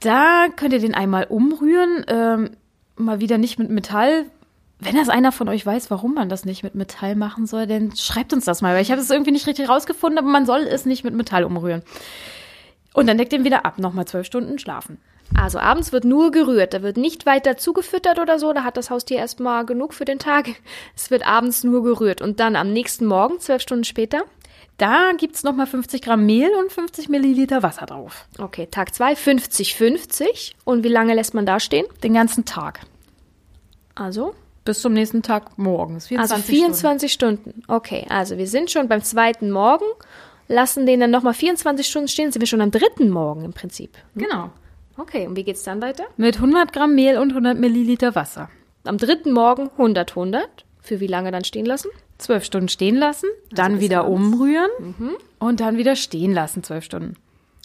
Da 0.00 0.48
könnt 0.54 0.72
ihr 0.72 0.80
den 0.80 0.94
einmal 0.94 1.24
umrühren, 1.24 2.04
ähm, 2.08 2.50
mal 2.96 3.20
wieder 3.20 3.38
nicht 3.38 3.58
mit 3.58 3.70
Metall. 3.70 4.26
Wenn 4.80 4.94
das 4.94 5.08
einer 5.08 5.32
von 5.32 5.48
euch 5.48 5.66
weiß, 5.66 5.90
warum 5.90 6.14
man 6.14 6.28
das 6.28 6.44
nicht 6.44 6.62
mit 6.62 6.76
Metall 6.76 7.16
machen 7.16 7.46
soll, 7.46 7.66
dann 7.66 7.96
schreibt 7.96 8.32
uns 8.32 8.44
das 8.44 8.62
mal, 8.62 8.74
weil 8.74 8.82
ich 8.82 8.92
habe 8.92 9.00
es 9.00 9.10
irgendwie 9.10 9.32
nicht 9.32 9.46
richtig 9.48 9.68
rausgefunden, 9.68 10.18
aber 10.18 10.28
man 10.28 10.46
soll 10.46 10.60
es 10.60 10.86
nicht 10.86 11.02
mit 11.02 11.14
Metall 11.14 11.42
umrühren. 11.44 11.82
Und 12.94 13.08
dann 13.08 13.18
deckt 13.18 13.32
den 13.32 13.44
wieder 13.44 13.64
ab, 13.66 13.78
nochmal 13.78 14.06
zwölf 14.06 14.26
Stunden 14.26 14.58
schlafen. 14.58 14.98
Also 15.34 15.58
abends 15.58 15.92
wird 15.92 16.04
nur 16.04 16.30
gerührt, 16.30 16.74
da 16.74 16.82
wird 16.82 16.96
nicht 16.96 17.26
weiter 17.26 17.56
zugefüttert 17.56 18.18
oder 18.18 18.38
so, 18.38 18.52
da 18.52 18.64
hat 18.64 18.76
das 18.76 18.88
Haustier 18.88 19.18
erstmal 19.18 19.66
genug 19.66 19.94
für 19.94 20.04
den 20.04 20.18
Tag. 20.18 20.48
Es 20.96 21.10
wird 21.10 21.26
abends 21.26 21.64
nur 21.64 21.82
gerührt 21.82 22.22
und 22.22 22.40
dann 22.40 22.56
am 22.56 22.72
nächsten 22.72 23.04
Morgen, 23.04 23.40
zwölf 23.40 23.62
Stunden 23.62 23.84
später, 23.84 24.22
Da 24.78 25.10
gibt's 25.18 25.42
noch 25.42 25.50
nochmal 25.50 25.66
50 25.66 26.02
Gramm 26.02 26.24
Mehl 26.24 26.50
und 26.54 26.72
50 26.72 27.08
Milliliter 27.08 27.62
Wasser 27.64 27.86
drauf. 27.86 28.26
okay, 28.38 28.68
Tag 28.70 28.94
zwei 28.94 29.16
50, 29.16 29.74
50 29.74 30.56
und 30.64 30.84
wie 30.84 30.88
lange 30.88 31.14
lässt 31.14 31.34
man 31.34 31.46
da 31.46 31.58
stehen? 31.58 31.86
Den 32.02 32.14
ganzen 32.14 32.44
Tag. 32.44 32.80
Also 33.96 34.34
Bis 34.68 34.82
zum 34.82 34.92
nächsten 34.92 35.22
Tag 35.22 35.56
morgens. 35.56 36.08
24 36.08 36.36
Also 36.36 36.46
24 36.46 37.10
Stunden. 37.10 37.62
Okay, 37.68 38.04
also 38.10 38.36
wir 38.36 38.46
sind 38.46 38.70
schon 38.70 38.86
beim 38.86 39.02
zweiten 39.02 39.50
Morgen, 39.50 39.86
lassen 40.46 40.84
den 40.84 41.00
dann 41.00 41.10
nochmal 41.10 41.32
24 41.32 41.86
Stunden 41.86 42.08
stehen, 42.08 42.32
sind 42.32 42.42
wir 42.42 42.46
schon 42.46 42.60
am 42.60 42.70
dritten 42.70 43.08
Morgen 43.08 43.46
im 43.46 43.54
Prinzip. 43.54 43.96
Stunden. 43.96 44.28
Genau. 44.28 44.50
Okay, 44.98 45.26
und 45.26 45.36
wie 45.36 45.44
geht's 45.44 45.62
dann 45.62 45.80
weiter? 45.80 46.04
Mit 46.18 46.34
100 46.34 46.74
Gramm 46.74 46.94
Mehl 46.94 47.16
und 47.16 47.30
100 47.30 47.58
Milliliter 47.58 48.14
Wasser. 48.14 48.50
Am 48.84 48.98
dritten 48.98 49.32
Morgen 49.32 49.70
100, 49.78 50.10
100. 50.10 50.66
Für 50.82 51.00
wie 51.00 51.06
lange 51.06 51.30
dann 51.30 51.44
stehen 51.44 51.64
lassen? 51.64 51.88
Zwölf 52.18 52.44
Stunden 52.44 52.68
stehen 52.68 52.96
lassen, 52.96 53.30
dann 53.50 53.76
bis 53.76 53.80
wieder 53.80 54.04
abends. 54.04 54.34
umrühren 54.34 55.16
und 55.38 55.60
dann 55.60 55.78
wieder 55.78 55.96
stehen 55.96 56.34
lassen, 56.34 56.62
zwölf 56.62 56.84
Stunden. 56.84 57.14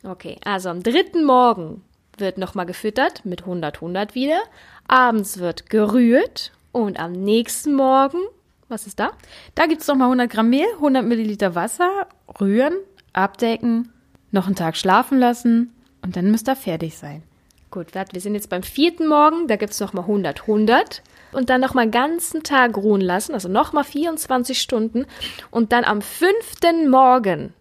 Okay, 0.05 0.37
also 0.45 0.69
am 0.69 0.81
dritten 0.81 1.25
Morgen 1.25 1.83
wird 2.17 2.37
nochmal 2.37 2.65
gefüttert 2.65 3.25
mit 3.25 3.41
100, 3.41 3.75
100 3.75 4.15
wieder. 4.15 4.39
Abends 4.87 5.39
wird 5.39 5.69
gerührt 5.69 6.53
und 6.73 6.99
am 6.99 7.13
nächsten 7.13 7.73
Morgen, 7.75 8.19
was 8.67 8.85
ist 8.85 8.99
da? 8.99 9.11
Da 9.55 9.67
gibt's 9.67 9.87
noch 9.87 9.95
nochmal 9.95 10.07
100 10.07 10.29
Gramm 10.29 10.49
Mehl, 10.49 10.67
100 10.75 11.05
Milliliter 11.05 11.55
Wasser, 11.55 12.07
rühren, 12.41 12.73
abdecken, 13.13 13.93
noch 14.31 14.47
einen 14.47 14.55
Tag 14.55 14.75
schlafen 14.75 15.19
lassen 15.19 15.73
und 16.01 16.17
dann 16.17 16.29
müsst 16.31 16.49
ihr 16.49 16.57
fertig 16.57 16.97
sein. 16.97 17.23
Gut, 17.71 17.95
wir 17.95 18.21
sind 18.21 18.35
jetzt 18.35 18.49
beim 18.49 18.63
vierten 18.63 19.07
Morgen, 19.07 19.47
da 19.47 19.55
gibt's 19.55 19.79
noch 19.79 19.93
nochmal 19.93 20.03
100, 20.03 20.41
100. 20.41 21.01
Und 21.31 21.49
dann 21.49 21.61
nochmal 21.61 21.89
ganzen 21.89 22.43
Tag 22.43 22.77
ruhen 22.77 23.01
lassen, 23.01 23.33
also 23.33 23.49
nochmal 23.49 23.83
24 23.83 24.61
Stunden. 24.61 25.07
Und 25.49 25.71
dann 25.71 25.83
am 25.83 26.03
fünften 26.03 26.89
Morgen 26.89 27.53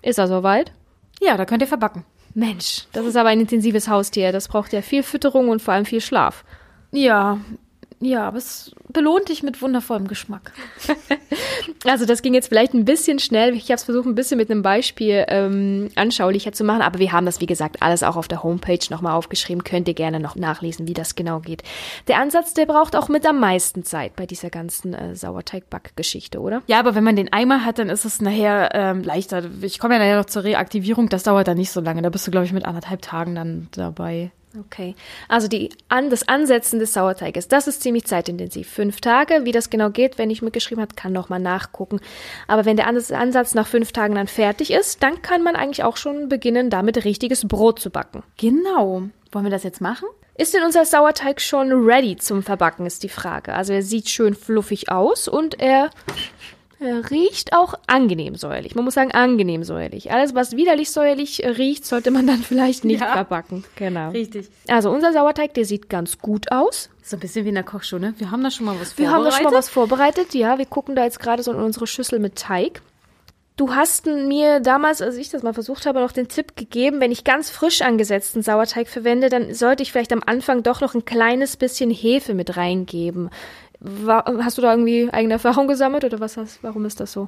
ist 0.00 0.18
er 0.18 0.28
soweit. 0.28 0.72
Ja, 1.20 1.36
da 1.36 1.44
könnt 1.44 1.62
ihr 1.62 1.68
verbacken. 1.68 2.06
Mensch, 2.34 2.86
das 2.92 3.04
ist 3.04 3.16
aber 3.16 3.28
ein 3.28 3.40
intensives 3.40 3.88
Haustier. 3.88 4.32
Das 4.32 4.48
braucht 4.48 4.72
ja 4.72 4.80
viel 4.80 5.02
Fütterung 5.02 5.50
und 5.50 5.60
vor 5.60 5.74
allem 5.74 5.84
viel 5.84 6.00
Schlaf. 6.00 6.44
Ja, 6.90 7.38
ja, 8.02 8.26
aber 8.26 8.38
es 8.38 8.74
belohnt 8.92 9.28
dich 9.28 9.42
mit 9.42 9.62
wundervollem 9.62 10.08
Geschmack. 10.08 10.52
Also 11.84 12.06
das 12.06 12.22
ging 12.22 12.34
jetzt 12.34 12.48
vielleicht 12.48 12.74
ein 12.74 12.84
bisschen 12.84 13.18
schnell. 13.18 13.54
Ich 13.54 13.64
habe 13.64 13.74
es 13.74 13.84
versucht, 13.84 14.06
ein 14.06 14.14
bisschen 14.14 14.36
mit 14.36 14.50
einem 14.50 14.62
Beispiel 14.62 15.24
ähm, 15.28 15.88
anschaulicher 15.96 16.52
zu 16.52 16.64
machen, 16.64 16.82
aber 16.82 16.98
wir 16.98 17.12
haben 17.12 17.26
das, 17.26 17.40
wie 17.40 17.46
gesagt, 17.46 17.82
alles 17.82 18.02
auch 18.02 18.16
auf 18.16 18.28
der 18.28 18.42
Homepage 18.42 18.78
nochmal 18.90 19.14
aufgeschrieben. 19.14 19.64
Könnt 19.64 19.88
ihr 19.88 19.94
gerne 19.94 20.20
noch 20.20 20.36
nachlesen, 20.36 20.86
wie 20.86 20.94
das 20.94 21.14
genau 21.14 21.40
geht. 21.40 21.62
Der 22.08 22.18
Ansatz, 22.18 22.54
der 22.54 22.66
braucht 22.66 22.94
auch 22.94 23.08
mit 23.08 23.26
am 23.26 23.40
meisten 23.40 23.84
Zeit 23.84 24.14
bei 24.16 24.26
dieser 24.26 24.50
ganzen 24.50 24.94
äh, 24.94 25.16
Sauerteigback-Geschichte, 25.16 26.40
oder? 26.40 26.62
Ja, 26.66 26.78
aber 26.78 26.94
wenn 26.94 27.04
man 27.04 27.16
den 27.16 27.32
einmal 27.32 27.64
hat, 27.64 27.78
dann 27.78 27.88
ist 27.88 28.04
es 28.04 28.20
nachher 28.20 28.70
ähm, 28.74 29.02
leichter. 29.02 29.42
Ich 29.62 29.78
komme 29.78 29.94
ja 29.94 30.00
nachher 30.00 30.18
noch 30.18 30.26
zur 30.26 30.44
Reaktivierung, 30.44 31.08
das 31.08 31.24
dauert 31.24 31.48
dann 31.48 31.56
nicht 31.56 31.72
so 31.72 31.80
lange. 31.80 32.02
Da 32.02 32.10
bist 32.10 32.26
du, 32.26 32.30
glaube 32.30 32.46
ich, 32.46 32.52
mit 32.52 32.64
anderthalb 32.64 33.02
Tagen 33.02 33.34
dann 33.34 33.68
dabei. 33.72 34.30
Okay. 34.58 34.94
Also 35.28 35.48
die, 35.48 35.70
an, 35.88 36.10
das 36.10 36.28
Ansetzen 36.28 36.78
des 36.78 36.92
Sauerteiges, 36.92 37.48
das 37.48 37.66
ist 37.66 37.82
ziemlich 37.82 38.04
zeitintensiv. 38.04 38.68
Fünf 38.68 39.00
Tage, 39.00 39.44
wie 39.44 39.52
das 39.52 39.70
genau 39.70 39.90
geht, 39.90 40.18
wenn 40.18 40.30
ich 40.30 40.42
mitgeschrieben 40.42 40.82
habe, 40.82 40.94
kann 40.94 41.12
noch 41.12 41.28
mal 41.30 41.38
nachgucken. 41.38 42.00
Aber 42.48 42.64
wenn 42.64 42.76
der 42.76 42.86
Ans- 42.86 43.12
Ansatz 43.12 43.54
nach 43.54 43.66
fünf 43.66 43.92
Tagen 43.92 44.14
dann 44.14 44.26
fertig 44.26 44.70
ist, 44.70 45.02
dann 45.02 45.22
kann 45.22 45.42
man 45.42 45.56
eigentlich 45.56 45.84
auch 45.84 45.96
schon 45.96 46.28
beginnen, 46.28 46.68
damit 46.68 47.04
richtiges 47.04 47.48
Brot 47.48 47.78
zu 47.78 47.90
backen. 47.90 48.22
Genau. 48.36 49.04
Wollen 49.30 49.44
wir 49.46 49.50
das 49.50 49.62
jetzt 49.62 49.80
machen? 49.80 50.06
Ist 50.36 50.54
denn 50.54 50.64
unser 50.64 50.84
Sauerteig 50.84 51.40
schon 51.40 51.72
ready 51.72 52.16
zum 52.16 52.42
Verbacken, 52.42 52.86
ist 52.86 53.02
die 53.02 53.08
Frage. 53.08 53.54
Also 53.54 53.72
er 53.72 53.82
sieht 53.82 54.08
schön 54.08 54.34
fluffig 54.34 54.90
aus 54.90 55.28
und 55.28 55.60
er, 55.60 55.90
riecht 56.84 57.52
auch 57.54 57.74
angenehm 57.86 58.34
säuerlich. 58.36 58.74
Man 58.74 58.84
muss 58.84 58.94
sagen, 58.94 59.12
angenehm 59.12 59.64
säuerlich. 59.64 60.10
Alles, 60.12 60.34
was 60.34 60.56
widerlich 60.56 60.90
säuerlich 60.90 61.42
äh, 61.44 61.48
riecht, 61.48 61.84
sollte 61.86 62.10
man 62.10 62.26
dann 62.26 62.38
vielleicht 62.42 62.84
nicht 62.84 63.00
Ja. 63.00 63.12
verbacken. 63.12 63.64
Genau. 63.76 64.10
Richtig. 64.10 64.48
Also 64.68 64.90
unser 64.90 65.12
Sauerteig, 65.12 65.54
der 65.54 65.64
sieht 65.64 65.88
ganz 65.88 66.18
gut 66.18 66.50
aus. 66.52 66.90
So 67.02 67.16
ein 67.16 67.20
bisschen 67.20 67.44
wie 67.44 67.48
in 67.50 67.54
der 67.56 67.64
Kochshow, 67.64 67.98
ne? 67.98 68.14
Wir 68.18 68.30
haben 68.30 68.42
da 68.42 68.50
schon 68.50 68.66
mal 68.66 68.76
was 68.80 68.96
Wir 68.98 69.10
haben 69.10 69.24
da 69.24 69.30
schon 69.30 69.44
mal 69.44 69.50
vorbereitet. 69.50 69.58
was 69.58 69.68
vorbereitet. 69.68 70.34
Ja, 70.34 70.58
wir 70.58 70.66
gucken 70.66 70.94
da 70.96 71.04
jetzt 71.04 71.20
gerade 71.20 71.42
so 71.42 71.52
in 71.52 71.58
unsere 71.58 71.86
Schüssel 71.86 72.18
mit 72.18 72.36
Teig. 72.36 72.82
Du 73.58 73.74
hast 73.74 74.06
mir 74.06 74.60
damals, 74.60 75.02
als 75.02 75.16
ich 75.16 75.28
das 75.28 75.42
mal 75.42 75.52
versucht 75.52 75.84
habe, 75.84 76.00
noch 76.00 76.12
den 76.12 76.26
Tipp 76.26 76.56
gegeben, 76.56 77.00
wenn 77.00 77.12
ich 77.12 77.22
ganz 77.22 77.50
frisch 77.50 77.82
angesetzten 77.82 78.40
Sauerteig 78.42 78.88
verwende, 78.88 79.28
dann 79.28 79.52
sollte 79.52 79.82
ich 79.82 79.92
vielleicht 79.92 80.12
am 80.14 80.22
Anfang 80.24 80.62
doch 80.62 80.80
noch 80.80 80.94
ein 80.94 81.04
kleines 81.04 81.58
bisschen 81.58 81.90
Hefe 81.90 82.32
mit 82.32 82.56
reingeben. 82.56 83.28
Wa- 83.84 84.24
Hast 84.44 84.58
du 84.58 84.62
da 84.62 84.70
irgendwie 84.70 85.08
eigene 85.12 85.34
Erfahrung 85.34 85.66
gesammelt 85.66 86.04
oder 86.04 86.20
was 86.20 86.36
hast, 86.36 86.62
warum 86.62 86.84
ist 86.84 87.00
das 87.00 87.10
so? 87.12 87.26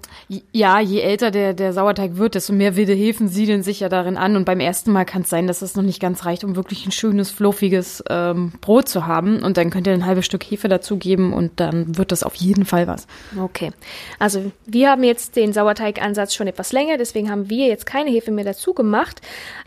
Ja, 0.52 0.78
je 0.78 1.00
älter 1.00 1.32
der, 1.32 1.52
der 1.52 1.72
Sauerteig 1.72 2.16
wird, 2.16 2.36
desto 2.36 2.52
mehr 2.52 2.76
wilde 2.76 2.92
Hefen 2.92 3.26
siedeln 3.28 3.64
sich 3.64 3.80
ja 3.80 3.88
darin 3.88 4.16
an. 4.16 4.36
Und 4.36 4.44
beim 4.44 4.60
ersten 4.60 4.92
Mal 4.92 5.04
kann 5.04 5.22
es 5.22 5.30
sein, 5.30 5.48
dass 5.48 5.62
es 5.62 5.74
noch 5.74 5.82
nicht 5.82 6.00
ganz 6.00 6.24
reicht, 6.24 6.44
um 6.44 6.54
wirklich 6.54 6.86
ein 6.86 6.92
schönes, 6.92 7.30
fluffiges 7.32 8.04
ähm, 8.08 8.52
Brot 8.60 8.88
zu 8.88 9.06
haben. 9.06 9.42
Und 9.42 9.56
dann 9.56 9.70
könnt 9.70 9.86
ihr 9.88 9.92
ein 9.94 10.06
halbes 10.06 10.26
Stück 10.26 10.44
Hefe 10.44 10.68
dazugeben 10.68 11.32
und 11.32 11.58
dann 11.58 11.96
wird 11.98 12.12
das 12.12 12.22
auf 12.22 12.36
jeden 12.36 12.64
Fall 12.64 12.86
was. 12.86 13.06
Okay. 13.40 13.72
Also 14.20 14.52
wir 14.64 14.90
haben 14.90 15.02
jetzt 15.02 15.34
den 15.34 15.52
Sauerteigansatz 15.52 16.34
schon 16.34 16.46
etwas 16.46 16.72
länger, 16.72 16.98
deswegen 16.98 17.30
haben 17.30 17.50
wir 17.50 17.66
jetzt 17.66 17.84
keine 17.86 18.10
Hefe 18.10 18.30
mehr 18.30 18.44
dazu 18.44 18.74
gemacht. 18.74 19.20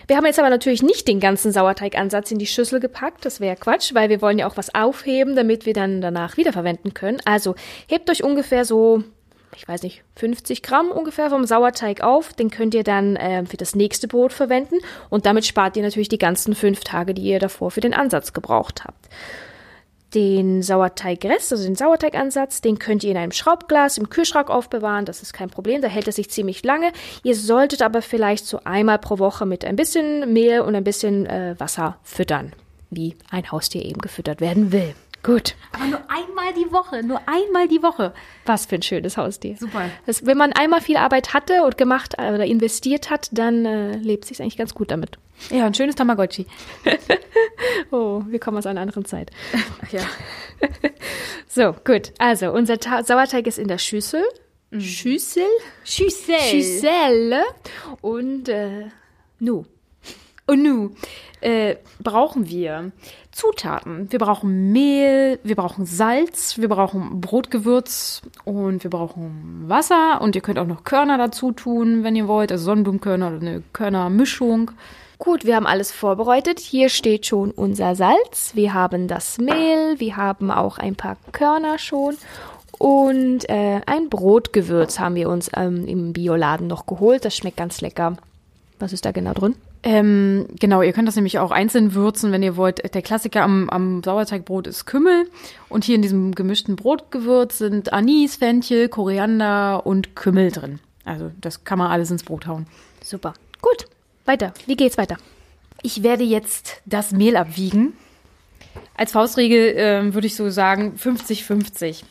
Wir 0.07 0.15
haben 0.15 0.25
jetzt 0.25 0.39
aber 0.39 0.49
natürlich 0.49 0.81
nicht 0.81 1.05
den 1.09 1.19
ganzen 1.19 1.51
Sauerteigansatz 1.51 2.31
in 2.31 2.39
die 2.39 2.47
Schüssel 2.47 2.79
gepackt, 2.79 3.25
das 3.25 3.41
wäre 3.41 3.57
Quatsch, 3.57 3.93
weil 3.93 4.09
wir 4.09 4.21
wollen 4.21 4.39
ja 4.39 4.47
auch 4.47 4.55
was 4.55 4.73
aufheben, 4.73 5.35
damit 5.35 5.65
wir 5.65 5.73
dann 5.73 5.99
danach 5.99 6.37
wiederverwenden 6.37 6.93
können. 6.93 7.17
Also 7.25 7.55
hebt 7.87 8.09
euch 8.09 8.23
ungefähr 8.23 8.63
so, 8.63 9.03
ich 9.53 9.67
weiß 9.67 9.83
nicht, 9.83 10.03
50 10.15 10.63
Gramm 10.63 10.91
ungefähr 10.91 11.29
vom 11.29 11.45
Sauerteig 11.45 12.01
auf, 12.01 12.31
den 12.31 12.49
könnt 12.49 12.73
ihr 12.73 12.85
dann 12.85 13.17
ähm, 13.19 13.47
für 13.47 13.57
das 13.57 13.75
nächste 13.75 14.07
Brot 14.07 14.31
verwenden 14.31 14.77
und 15.09 15.25
damit 15.25 15.45
spart 15.45 15.75
ihr 15.75 15.83
natürlich 15.83 16.09
die 16.09 16.17
ganzen 16.17 16.55
fünf 16.55 16.85
Tage, 16.85 17.13
die 17.13 17.23
ihr 17.23 17.39
davor 17.39 17.69
für 17.69 17.81
den 17.81 17.93
Ansatz 17.93 18.31
gebraucht 18.31 18.85
habt. 18.85 19.09
Den 20.17 20.63
Sauerteigrest, 20.63 21.51
also 21.51 21.63
den 21.63 21.75
Sauerteigansatz, 21.75 22.61
den 22.61 22.79
könnt 22.79 23.03
ihr 23.03 23.11
in 23.11 23.17
einem 23.17 23.31
Schraubglas 23.31 23.99
im 23.99 24.09
Kühlschrank 24.09 24.49
aufbewahren. 24.49 25.05
Das 25.05 25.21
ist 25.21 25.31
kein 25.31 25.51
Problem, 25.51 25.79
da 25.83 25.87
hält 25.87 26.07
er 26.07 26.11
sich 26.11 26.31
ziemlich 26.31 26.63
lange. 26.63 26.91
Ihr 27.21 27.35
solltet 27.35 27.83
aber 27.83 28.01
vielleicht 28.01 28.47
so 28.47 28.61
einmal 28.63 28.97
pro 28.97 29.19
Woche 29.19 29.45
mit 29.45 29.63
ein 29.63 29.75
bisschen 29.75 30.33
Mehl 30.33 30.61
und 30.61 30.73
ein 30.73 30.83
bisschen 30.83 31.27
äh, 31.27 31.53
Wasser 31.59 31.99
füttern, 32.01 32.53
wie 32.89 33.15
ein 33.29 33.51
Haustier 33.51 33.85
eben 33.85 34.01
gefüttert 34.01 34.41
werden 34.41 34.71
will. 34.71 34.95
Gut. 35.27 35.55
Aber 35.73 35.85
nur 35.87 35.99
einmal 36.09 36.53
die 36.53 36.71
Woche, 36.71 37.03
nur 37.03 37.19
einmal 37.27 37.67
die 37.67 37.83
Woche. 37.83 38.13
Was 38.45 38.65
für 38.65 38.75
ein 38.75 38.81
schönes 38.81 39.17
Haustier. 39.17 39.57
Super. 39.57 39.89
Das, 40.05 40.25
wenn 40.25 40.37
man 40.37 40.53
einmal 40.53 40.79
viel 40.79 40.95
Arbeit 40.95 41.33
hatte 41.33 41.65
und 41.65 41.77
gemacht 41.77 42.13
äh, 42.17 42.33
oder 42.33 42.45
investiert 42.45 43.09
hat, 43.09 43.27
dann 43.33 43.65
äh, 43.65 43.97
lebt 43.97 44.23
sich 44.23 44.41
eigentlich 44.41 44.55
ganz 44.55 44.73
gut 44.73 44.89
damit. 44.89 45.19
Ja, 45.49 45.65
ein 45.65 45.73
schönes 45.73 45.95
Tamagotchi. 45.95 46.47
Oh, 47.91 48.23
wir 48.27 48.39
kommen 48.39 48.57
aus 48.57 48.65
einer 48.65 48.81
anderen 48.81 49.05
Zeit. 49.05 49.31
Ach 49.83 49.91
ja. 49.91 50.01
So, 51.47 51.75
gut. 51.83 52.13
Also, 52.17 52.51
unser 52.51 52.79
Ta 52.79 53.03
Sauerteig 53.03 53.47
ist 53.47 53.57
in 53.57 53.67
der 53.67 53.77
Schüssel. 53.77 54.23
Schüssel? 54.77 55.43
Schüssel. 55.83 56.39
Schüssel. 56.39 57.41
Und, 58.01 58.47
äh, 58.49 58.87
nu. 59.39 59.65
Und 60.47 60.63
nu 60.63 60.91
äh, 61.41 61.75
brauchen 62.01 62.47
wir 62.47 62.91
Zutaten. 63.31 64.11
Wir 64.11 64.17
brauchen 64.17 64.71
Mehl, 64.71 65.39
wir 65.43 65.55
brauchen 65.55 65.85
Salz, 65.85 66.57
wir 66.57 66.69
brauchen 66.69 67.19
Brotgewürz 67.19 68.21
und 68.45 68.83
wir 68.83 68.89
brauchen 68.89 69.65
Wasser. 69.67 70.21
Und 70.21 70.35
ihr 70.35 70.41
könnt 70.41 70.57
auch 70.57 70.65
noch 70.65 70.85
Körner 70.85 71.17
dazu 71.17 71.51
tun, 71.51 72.03
wenn 72.03 72.15
ihr 72.15 72.29
wollt. 72.29 72.51
Also 72.51 72.65
Sonnenblumenkörner 72.65 73.27
oder 73.27 73.41
eine 73.41 73.63
Körnermischung. 73.73 74.71
Gut, 75.19 75.45
wir 75.45 75.55
haben 75.57 75.67
alles 75.67 75.91
vorbereitet. 75.91 76.59
Hier 76.59 76.89
steht 76.89 77.25
schon 77.25 77.51
unser 77.51 77.95
Salz. 77.95 78.51
Wir 78.53 78.73
haben 78.73 79.07
das 79.07 79.37
Mehl. 79.39 79.99
Wir 79.99 80.15
haben 80.15 80.49
auch 80.49 80.77
ein 80.77 80.95
paar 80.95 81.17
Körner 81.33 81.77
schon. 81.77 82.15
Und 82.79 83.49
äh, 83.49 83.81
ein 83.85 84.09
Brotgewürz 84.09 84.99
haben 84.99 85.15
wir 85.15 85.29
uns 85.29 85.49
ähm, 85.55 85.87
im 85.87 86.13
Bioladen 86.13 86.67
noch 86.67 86.85
geholt. 86.85 87.25
Das 87.25 87.35
schmeckt 87.35 87.57
ganz 87.57 87.81
lecker. 87.81 88.15
Was 88.79 88.93
ist 88.93 89.05
da 89.05 89.11
genau 89.11 89.33
drin? 89.33 89.55
Ähm, 89.87 90.47
genau, 90.59 90.81
ihr 90.81 90.91
könnt 90.91 91.07
das 91.07 91.15
nämlich 91.15 91.39
auch 91.39 91.49
einzeln 91.49 91.93
würzen, 91.93 92.33
wenn 92.33 92.43
ihr 92.43 92.57
wollt. 92.57 92.93
Der 92.93 93.01
Klassiker 93.01 93.41
am, 93.43 93.69
am 93.69 94.03
Sauerteigbrot 94.03 94.67
ist 94.67 94.83
Kümmel. 94.83 95.29
Und 95.69 95.85
hier 95.85 95.95
in 95.95 96.01
diesem 96.01 96.35
gemischten 96.35 96.75
Brotgewürz 96.75 97.59
sind 97.59 97.93
Anis, 97.93 98.35
Fenchel, 98.35 98.89
Koriander 98.89 99.85
und 99.85 100.13
Kümmel 100.13 100.51
drin. 100.51 100.79
Also 101.05 101.31
das 101.39 101.63
kann 101.63 101.79
man 101.79 101.89
alles 101.89 102.11
ins 102.11 102.23
Brot 102.23 102.47
hauen. 102.47 102.67
Super. 103.01 103.33
Gut. 103.61 103.87
Weiter. 104.25 104.53
Wie 104.65 104.75
geht's 104.75 104.97
weiter? 104.97 105.15
Ich 105.83 106.03
werde 106.03 106.25
jetzt 106.25 106.81
das 106.85 107.13
Mehl 107.13 107.37
abwiegen. 107.37 107.93
Als 108.93 109.13
Faustregel 109.13 109.73
ähm, 109.77 110.13
würde 110.13 110.27
ich 110.27 110.35
so 110.35 110.49
sagen 110.49 110.95
50-50. 111.01 112.03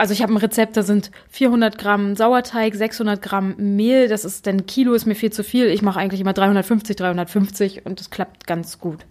Also 0.00 0.14
ich 0.14 0.22
habe 0.22 0.32
ein 0.32 0.38
Rezept, 0.38 0.78
da 0.78 0.82
sind 0.82 1.10
400 1.28 1.76
Gramm 1.76 2.16
Sauerteig, 2.16 2.74
600 2.74 3.20
Gramm 3.20 3.54
Mehl. 3.58 4.08
Das 4.08 4.24
ist, 4.24 4.46
denn 4.46 4.64
Kilo 4.64 4.94
ist 4.94 5.04
mir 5.04 5.14
viel 5.14 5.30
zu 5.30 5.44
viel. 5.44 5.66
Ich 5.66 5.82
mache 5.82 6.00
eigentlich 6.00 6.22
immer 6.22 6.32
350, 6.32 6.96
350 6.96 7.84
und 7.84 8.00
das 8.00 8.08
klappt 8.08 8.46
ganz 8.46 8.78
gut. 8.78 9.04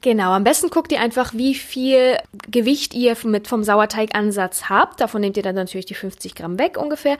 Genau, 0.00 0.30
am 0.30 0.44
besten 0.44 0.70
guckt 0.70 0.92
ihr 0.92 1.00
einfach, 1.00 1.34
wie 1.34 1.56
viel 1.56 2.18
Gewicht 2.48 2.94
ihr 2.94 3.16
mit 3.24 3.48
vom 3.48 3.64
Sauerteigansatz 3.64 4.68
habt. 4.68 5.00
Davon 5.00 5.20
nehmt 5.20 5.36
ihr 5.36 5.42
dann 5.42 5.56
natürlich 5.56 5.86
die 5.86 5.94
50 5.94 6.36
Gramm 6.36 6.56
weg 6.56 6.78
ungefähr. 6.78 7.16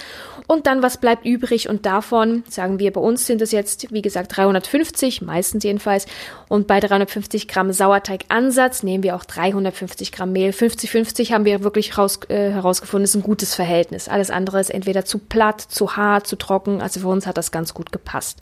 Und 0.47 0.69
dann, 0.69 0.81
was 0.81 0.99
bleibt 0.99 1.27
übrig? 1.27 1.69
Und 1.69 1.87
davon, 1.87 2.45
sagen 2.49 2.79
wir, 2.79 2.93
bei 2.93 3.01
uns 3.01 3.27
sind 3.27 3.43
es 3.43 3.51
jetzt, 3.51 3.93
wie 3.93 4.01
gesagt, 4.01 4.37
350, 4.37 5.23
meistens 5.23 5.65
jedenfalls. 5.65 6.07
Und 6.49 6.69
bei 6.69 6.79
350 6.79 7.49
Gramm 7.49 7.73
Sauerteigansatz 7.73 8.85
nehmen 8.85 9.03
wir 9.03 9.17
auch 9.17 9.25
350 9.25 10.13
Gramm 10.13 10.31
Mehl. 10.31 10.53
50-50 10.53 11.33
haben 11.33 11.45
wir 11.45 11.65
wirklich 11.65 11.99
raus, 11.99 12.21
äh, 12.29 12.53
herausgefunden, 12.53 13.05
ist 13.05 13.17
ein 13.17 13.23
gutes 13.23 13.57
Verhältnis. 13.57 14.09
Alles 14.09 14.31
andere 14.31 14.61
ist 14.61 14.71
entweder 14.71 15.05
zu 15.05 15.19
platt, 15.19 15.61
zu 15.61 15.97
hart, 15.97 16.29
zu 16.29 16.37
trocken. 16.37 16.81
Also 16.81 17.01
für 17.01 17.09
uns 17.09 17.27
hat 17.27 17.39
das 17.39 17.51
ganz 17.51 17.75
gut 17.75 17.91
gepasst. 17.91 18.41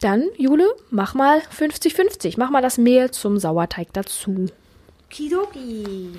Dann, 0.00 0.28
Jule, 0.36 0.68
mach 0.90 1.14
mal 1.14 1.40
50-50. 1.40 2.34
Mach 2.36 2.50
mal 2.50 2.62
das 2.62 2.78
Mehl 2.78 3.10
zum 3.10 3.36
Sauerteig 3.38 3.88
dazu. 3.92 4.46
Kidoki. 5.10 6.12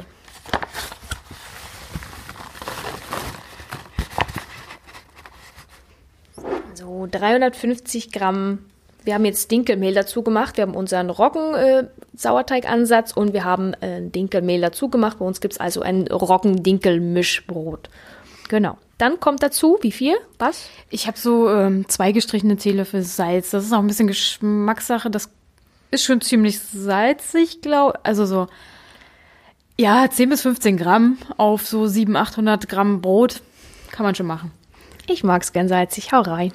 So, 6.74 7.08
350 7.10 8.12
Gramm. 8.12 8.66
Wir 9.06 9.14
haben 9.14 9.24
jetzt 9.24 9.50
Dinkelmehl 9.50 9.94
dazu 9.94 10.24
gemacht. 10.24 10.58
Wir 10.58 10.64
haben 10.64 10.76
unseren 10.76 11.10
Roggen-Sauerteigansatz 11.10 13.14
und 13.14 13.32
wir 13.32 13.46
haben 13.46 13.74
äh, 13.76 14.02
Dinkelmehl 14.02 14.60
dazu 14.60 14.90
gemacht. 14.90 15.20
Bei 15.20 15.26
uns 15.26 15.40
gibt 15.40 15.54
es 15.54 15.60
also 15.60 15.82
ein 15.82 16.06
Roggen-Dinkel-Mischbrot. 16.08 17.90
Genau. 18.50 18.78
Dann 18.98 19.22
kommt 19.22 19.42
dazu, 19.42 19.78
wie 19.82 19.94
viel? 19.94 20.18
Was? 20.40 20.70
Ich 20.90 21.08
habe 21.08 21.18
so 21.18 21.50
ähm, 21.50 21.88
zwei 21.88 22.12
gestrichene 22.12 22.58
Teelöffel 22.58 23.04
Salz. 23.04 23.52
Das 23.52 23.64
ist 23.64 23.72
auch 23.72 23.80
ein 23.80 23.88
bisschen 23.88 24.08
Geschmackssache. 24.08 25.10
Das 25.10 25.30
ist 25.92 26.04
schon 26.04 26.20
ziemlich 26.20 26.60
salzig, 26.60 27.62
glaube 27.62 28.04
Also 28.04 28.26
so, 28.26 28.48
ja, 29.78 30.10
10 30.10 30.30
bis 30.30 30.42
15 30.42 30.76
Gramm 30.76 31.18
auf 31.38 31.66
so 31.66 31.88
700, 31.88 32.28
800 32.28 32.68
Gramm 32.68 33.02
Brot. 33.02 33.42
Kann 33.92 34.06
man 34.06 34.16
schon 34.16 34.28
machen. 34.28 34.52
Ich 35.08 35.24
mag's 35.24 35.54
gern 35.54 35.70
salzig. 35.70 36.12
Hau 36.12 36.22
rein. 36.22 36.52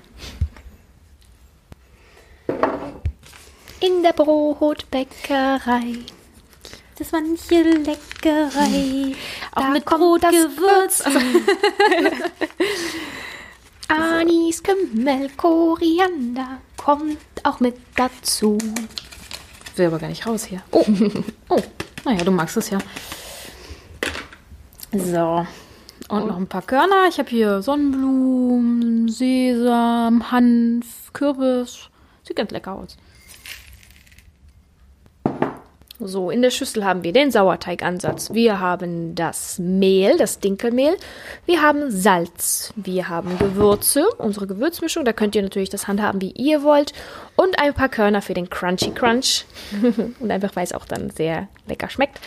In 3.80 4.02
der 4.02 4.12
Brotbäckerei. 4.12 6.04
Das 6.96 7.10
manche 7.10 7.62
Leckerei. 7.62 9.16
Auch 9.54 9.62
Da 9.62 9.70
mit 9.70 9.84
Brotgewürz. 9.84 11.02
Also, 11.02 11.18
Anis, 13.88 14.62
Kümmel, 14.62 15.30
Koriander 15.36 16.58
kommt 16.76 17.18
auch 17.44 17.60
mit 17.60 17.76
dazu. 17.94 18.58
will 19.76 19.86
aber 19.86 19.98
gar 19.98 20.08
nicht 20.08 20.26
raus 20.26 20.44
hier. 20.44 20.62
Oh, 20.72 20.84
oh. 21.48 21.62
Naja, 22.04 22.24
du 22.24 22.32
magst 22.32 22.56
es 22.56 22.70
ja. 22.70 22.78
So. 24.92 25.46
Und 26.08 26.26
noch 26.26 26.36
ein 26.36 26.46
paar 26.46 26.62
Körner. 26.62 27.06
Ich 27.08 27.18
habe 27.18 27.30
hier 27.30 27.62
Sonnenblumen, 27.62 29.08
Sesam, 29.08 30.30
Hanf, 30.30 31.12
Kürbis. 31.12 31.88
Sieht 32.24 32.36
ganz 32.36 32.50
lecker 32.50 32.72
aus. 32.72 32.96
So, 36.00 36.30
in 36.30 36.42
der 36.42 36.50
Schüssel 36.50 36.84
haben 36.84 37.04
wir 37.04 37.12
den 37.12 37.30
Sauerteigansatz. 37.30 38.34
Wir 38.34 38.58
haben 38.58 39.14
das 39.14 39.60
Mehl, 39.60 40.16
das 40.18 40.40
Dinkelmehl. 40.40 40.96
Wir 41.46 41.62
haben 41.62 41.88
Salz. 41.90 42.72
Wir 42.74 43.08
haben 43.08 43.38
Gewürze, 43.38 44.04
unsere 44.18 44.48
Gewürzmischung. 44.48 45.04
Da 45.04 45.12
könnt 45.12 45.36
ihr 45.36 45.42
natürlich 45.42 45.70
das 45.70 45.86
handhaben, 45.86 46.20
wie 46.20 46.32
ihr 46.32 46.64
wollt. 46.64 46.92
Und 47.36 47.60
ein 47.60 47.74
paar 47.74 47.88
Körner 47.88 48.22
für 48.22 48.34
den 48.34 48.50
Crunchy 48.50 48.90
Crunch. 48.90 49.44
Und 50.18 50.30
einfach, 50.32 50.56
weil 50.56 50.64
es 50.64 50.72
auch 50.72 50.84
dann 50.84 51.10
sehr 51.10 51.46
lecker 51.68 51.88
schmeckt. 51.88 52.20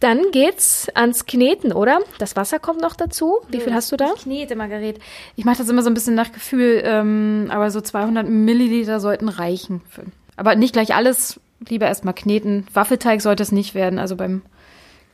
Dann 0.00 0.30
geht's 0.32 0.88
ans 0.94 1.26
Kneten, 1.26 1.72
oder? 1.72 2.00
Das 2.18 2.36
Wasser 2.36 2.58
kommt 2.58 2.82
noch 2.82 2.96
dazu. 2.96 3.38
Wie 3.48 3.60
viel 3.60 3.72
hast 3.72 3.90
du 3.92 3.96
da? 3.96 4.12
Ich 4.16 4.22
knete, 4.22 4.56
Margaret. 4.56 4.98
Ich 5.36 5.44
mache 5.44 5.58
das 5.58 5.68
immer 5.68 5.82
so 5.82 5.88
ein 5.88 5.94
bisschen 5.94 6.16
nach 6.16 6.32
Gefühl, 6.32 6.82
ähm, 6.84 7.46
aber 7.50 7.70
so 7.70 7.80
200 7.80 8.28
Milliliter 8.28 8.98
sollten 8.98 9.28
reichen. 9.28 9.80
Für, 9.88 10.02
aber 10.36 10.56
nicht 10.56 10.72
gleich 10.72 10.94
alles, 10.94 11.38
lieber 11.68 11.86
erstmal 11.86 12.14
kneten. 12.14 12.66
Waffelteig 12.72 13.20
sollte 13.22 13.42
es 13.42 13.52
nicht 13.52 13.74
werden, 13.74 13.98
also 13.98 14.16
beim 14.16 14.42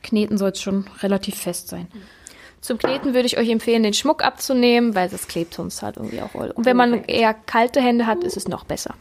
Kneten 0.03 0.37
soll 0.37 0.51
es 0.51 0.61
schon 0.61 0.85
relativ 1.01 1.35
fest 1.35 1.67
sein. 1.67 1.87
Zum 2.61 2.77
Kneten 2.77 3.13
würde 3.13 3.25
ich 3.25 3.37
euch 3.37 3.49
empfehlen, 3.49 3.83
den 3.83 3.93
Schmuck 3.93 4.23
abzunehmen, 4.23 4.93
weil 4.95 5.09
das 5.09 5.27
klebt 5.27 5.53
sonst 5.53 5.81
halt 5.81 5.97
irgendwie 5.97 6.21
auch. 6.21 6.33
Und 6.33 6.65
wenn 6.65 6.75
man 6.75 7.05
eher 7.05 7.33
kalte 7.33 7.81
Hände 7.81 8.05
hat, 8.05 8.23
ist 8.23 8.35
es 8.35 8.47
noch 8.47 8.65
besser. 8.65 8.95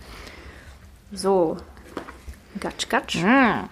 So. 1.13 1.57
Gatsch, 2.61 2.89
gatsch. 2.89 3.17
Ah. 3.25 3.69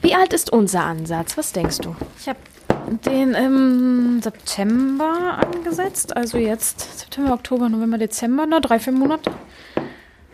Wie 0.00 0.14
alt 0.14 0.32
ist 0.32 0.52
unser 0.52 0.84
Ansatz? 0.84 1.36
Was 1.36 1.52
denkst 1.52 1.78
du? 1.78 1.96
Ich 2.20 2.28
habe 2.28 2.38
den 3.04 3.34
im 3.34 4.20
September 4.22 5.38
angesetzt, 5.44 6.16
also 6.16 6.38
jetzt 6.38 7.00
September, 7.00 7.32
Oktober, 7.32 7.68
November, 7.68 7.98
Dezember, 7.98 8.46
na 8.46 8.60
drei, 8.60 8.78
vier 8.78 8.92
Monate. 8.92 9.32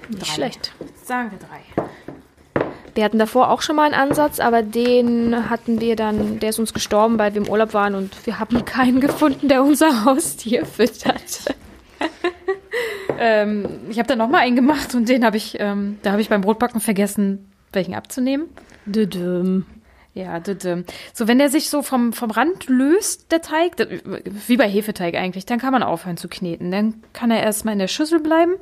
Nicht 0.09 0.23
Drei. 0.23 0.35
schlecht. 0.35 0.73
Sagen 1.05 1.31
wir 1.31 1.39
drei. 1.39 1.83
Wir 2.95 3.05
hatten 3.05 3.19
davor 3.19 3.51
auch 3.51 3.63
schon 3.63 3.77
mal 3.77 3.85
einen 3.85 3.95
Ansatz, 3.95 4.39
aber 4.39 4.63
den 4.63 5.49
hatten 5.49 5.81
wir 5.81 5.97
dann, 5.97 6.41
der 6.41 6.51
ist 6.51 6.59
uns 6.59 6.75
gestorben, 6.75 7.19
weil 7.19 7.35
wir 7.35 7.43
im 7.43 7.49
Urlaub 7.49 7.73
waren 7.73 7.95
und 7.95 8.27
wir 8.27 8.39
haben 8.39 8.65
keinen 8.65 9.01
gefunden, 9.01 9.49
der 9.49 9.63
unser 9.63 10.05
Haustier 10.05 10.67
füttert. 10.67 11.55
Ähm, 13.19 13.81
ich 13.89 13.99
habe 13.99 14.09
da 14.09 14.17
noch 14.17 14.29
mal 14.29 14.39
einen 14.39 14.57
gemacht 14.57 14.95
und 14.95 15.09
den 15.09 15.25
habe 15.25 15.37
ich, 15.37 15.57
ähm, 15.61 15.99
da 16.03 16.13
habe 16.13 16.21
ich 16.21 16.29
beim 16.29 16.41
Brotbacken 16.41 16.81
vergessen, 16.81 17.51
welchen 17.73 17.95
abzunehmen. 17.95 18.47
Düdüm. 18.85 19.65
Ja, 20.15 20.41
düdüm. 20.41 20.85
so 21.15 21.27
wenn 21.27 21.39
der 21.39 21.49
sich 21.49 21.71
so 21.71 21.83
vom, 21.83 22.13
vom 22.13 22.31
Rand 22.31 22.69
löst, 22.69 23.33
der 23.33 23.41
Teig, 23.41 23.77
wie 24.47 24.57
bei 24.59 24.69
Hefeteig 24.69 25.15
eigentlich, 25.15 25.47
dann 25.47 25.59
kann 25.59 25.73
man 25.73 25.83
aufhören 25.83 26.19
zu 26.19 26.29
kneten. 26.29 26.71
Dann 26.71 27.03
kann 27.15 27.31
er 27.31 27.43
erstmal 27.43 27.73
in 27.73 27.79
der 27.79 27.89
Schüssel 27.89 28.21
bleiben 28.21 28.55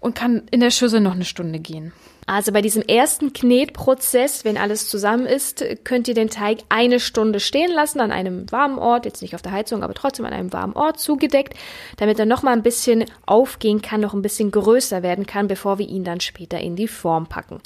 und 0.00 0.14
kann 0.14 0.42
in 0.50 0.60
der 0.60 0.70
Schüssel 0.70 1.00
noch 1.00 1.14
eine 1.14 1.24
Stunde 1.24 1.58
gehen. 1.58 1.92
Also 2.28 2.52
bei 2.52 2.60
diesem 2.60 2.82
ersten 2.82 3.32
Knetprozess, 3.32 4.44
wenn 4.44 4.58
alles 4.58 4.86
zusammen 4.86 5.24
ist, 5.24 5.64
könnt 5.84 6.08
ihr 6.08 6.14
den 6.14 6.28
Teig 6.28 6.58
eine 6.68 7.00
Stunde 7.00 7.40
stehen 7.40 7.72
lassen 7.72 8.00
an 8.00 8.12
einem 8.12 8.52
warmen 8.52 8.78
Ort, 8.78 9.06
jetzt 9.06 9.22
nicht 9.22 9.34
auf 9.34 9.40
der 9.40 9.52
Heizung, 9.52 9.82
aber 9.82 9.94
trotzdem 9.94 10.26
an 10.26 10.34
einem 10.34 10.52
warmen 10.52 10.74
Ort 10.74 11.00
zugedeckt, 11.00 11.54
damit 11.96 12.18
er 12.18 12.26
noch 12.26 12.42
mal 12.42 12.52
ein 12.52 12.62
bisschen 12.62 13.06
aufgehen 13.24 13.80
kann, 13.80 14.02
noch 14.02 14.12
ein 14.12 14.20
bisschen 14.20 14.50
größer 14.50 15.02
werden 15.02 15.26
kann, 15.26 15.48
bevor 15.48 15.78
wir 15.78 15.88
ihn 15.88 16.04
dann 16.04 16.20
später 16.20 16.60
in 16.60 16.76
die 16.76 16.86
Form 16.86 17.28
packen. 17.28 17.62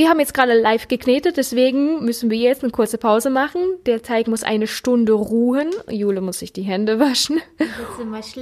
Wir 0.00 0.08
haben 0.08 0.18
jetzt 0.18 0.32
gerade 0.32 0.58
live 0.58 0.88
geknetet, 0.88 1.36
deswegen 1.36 2.02
müssen 2.02 2.30
wir 2.30 2.38
jetzt 2.38 2.62
eine 2.62 2.72
kurze 2.72 2.96
Pause 2.96 3.28
machen. 3.28 3.60
Der 3.84 4.00
Teig 4.00 4.28
muss 4.28 4.42
eine 4.42 4.66
Stunde 4.66 5.12
ruhen. 5.12 5.68
Jule 5.90 6.22
muss 6.22 6.38
sich 6.38 6.54
die 6.54 6.62
Hände 6.62 6.98
waschen. 6.98 7.38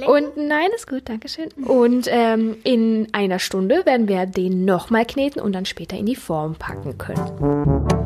Und 0.07 0.37
nein, 0.37 0.69
ist 0.73 0.87
gut, 0.87 1.09
Dankeschön. 1.09 1.49
Und 1.65 2.07
ähm, 2.09 2.55
in 2.63 3.09
einer 3.11 3.39
Stunde 3.39 3.85
werden 3.85 4.07
wir 4.07 4.25
den 4.25 4.63
nochmal 4.63 5.05
kneten 5.05 5.41
und 5.41 5.51
dann 5.51 5.65
später 5.65 5.97
in 5.97 6.05
die 6.05 6.15
Form 6.15 6.55
packen 6.55 6.97
können. 6.97 7.98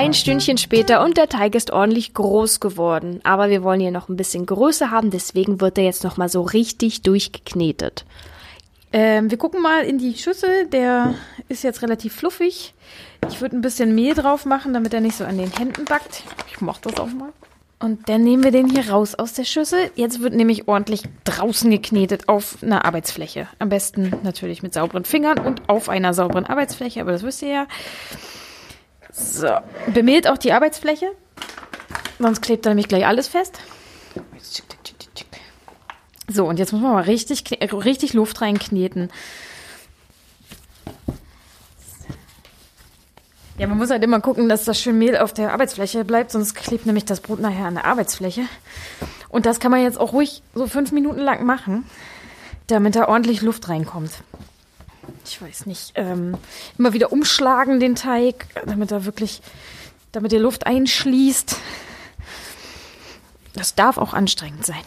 Ein 0.00 0.14
Stündchen 0.14 0.56
später 0.56 1.04
und 1.04 1.18
der 1.18 1.28
Teig 1.28 1.54
ist 1.54 1.72
ordentlich 1.72 2.14
groß 2.14 2.60
geworden. 2.60 3.20
Aber 3.22 3.50
wir 3.50 3.62
wollen 3.62 3.82
ihn 3.82 3.92
noch 3.92 4.08
ein 4.08 4.16
bisschen 4.16 4.46
größer 4.46 4.90
haben, 4.90 5.10
deswegen 5.10 5.60
wird 5.60 5.76
er 5.76 5.84
jetzt 5.84 6.04
nochmal 6.04 6.30
so 6.30 6.40
richtig 6.40 7.02
durchgeknetet. 7.02 8.06
Ähm, 8.94 9.30
wir 9.30 9.36
gucken 9.36 9.60
mal 9.60 9.84
in 9.84 9.98
die 9.98 10.14
Schüssel. 10.14 10.68
Der 10.68 11.16
ist 11.50 11.64
jetzt 11.64 11.82
relativ 11.82 12.14
fluffig. 12.14 12.72
Ich 13.28 13.42
würde 13.42 13.56
ein 13.56 13.60
bisschen 13.60 13.94
Mehl 13.94 14.14
drauf 14.14 14.46
machen, 14.46 14.72
damit 14.72 14.94
er 14.94 15.02
nicht 15.02 15.18
so 15.18 15.24
an 15.24 15.36
den 15.36 15.52
Händen 15.52 15.84
backt. 15.84 16.22
Ich 16.50 16.62
mach 16.62 16.78
das 16.78 16.96
auch 16.96 17.12
mal. 17.12 17.34
Und 17.78 18.08
dann 18.08 18.24
nehmen 18.24 18.42
wir 18.42 18.52
den 18.52 18.70
hier 18.70 18.88
raus 18.88 19.14
aus 19.14 19.34
der 19.34 19.44
Schüssel. 19.44 19.90
Jetzt 19.96 20.22
wird 20.22 20.32
nämlich 20.32 20.66
ordentlich 20.66 21.02
draußen 21.24 21.70
geknetet 21.70 22.26
auf 22.26 22.62
einer 22.62 22.86
Arbeitsfläche. 22.86 23.48
Am 23.58 23.68
besten 23.68 24.14
natürlich 24.22 24.62
mit 24.62 24.72
sauberen 24.72 25.04
Fingern 25.04 25.38
und 25.40 25.68
auf 25.68 25.90
einer 25.90 26.14
sauberen 26.14 26.46
Arbeitsfläche, 26.46 27.02
aber 27.02 27.12
das 27.12 27.22
wisst 27.22 27.42
ihr 27.42 27.48
ja. 27.50 27.66
So, 29.40 29.48
bemehlt 29.94 30.28
auch 30.28 30.36
die 30.36 30.52
Arbeitsfläche. 30.52 31.12
Sonst 32.18 32.42
klebt 32.42 32.66
da 32.66 32.70
nämlich 32.70 32.88
gleich 32.88 33.06
alles 33.06 33.26
fest. 33.26 33.58
So, 36.28 36.44
und 36.44 36.58
jetzt 36.58 36.72
muss 36.72 36.82
man 36.82 36.92
mal 36.92 37.04
richtig, 37.04 37.44
richtig 37.72 38.12
Luft 38.12 38.42
reinkneten. 38.42 39.10
Ja, 43.56 43.66
man 43.66 43.78
muss 43.78 43.88
halt 43.88 44.04
immer 44.04 44.20
gucken, 44.20 44.50
dass 44.50 44.66
das 44.66 44.78
schön 44.78 44.98
Mehl 44.98 45.16
auf 45.16 45.32
der 45.32 45.54
Arbeitsfläche 45.54 46.04
bleibt, 46.04 46.32
sonst 46.32 46.54
klebt 46.54 46.84
nämlich 46.84 47.06
das 47.06 47.20
Brot 47.20 47.40
nachher 47.40 47.64
an 47.64 47.76
der 47.76 47.86
Arbeitsfläche. 47.86 48.42
Und 49.30 49.46
das 49.46 49.58
kann 49.58 49.70
man 49.70 49.82
jetzt 49.82 49.98
auch 49.98 50.12
ruhig 50.12 50.42
so 50.54 50.66
fünf 50.66 50.92
Minuten 50.92 51.20
lang 51.20 51.46
machen, 51.46 51.86
damit 52.66 52.94
da 52.94 53.08
ordentlich 53.08 53.40
Luft 53.40 53.70
reinkommt. 53.70 54.12
Ich 55.24 55.40
weiß 55.40 55.66
nicht, 55.66 55.92
ähm, 55.94 56.36
immer 56.78 56.92
wieder 56.92 57.12
umschlagen 57.12 57.80
den 57.80 57.94
Teig, 57.94 58.46
damit 58.66 58.90
er 58.90 59.04
wirklich, 59.04 59.42
damit 60.12 60.32
die 60.32 60.38
Luft 60.38 60.66
einschließt. 60.66 61.56
Das 63.54 63.74
darf 63.74 63.98
auch 63.98 64.14
anstrengend 64.14 64.64
sein. 64.64 64.82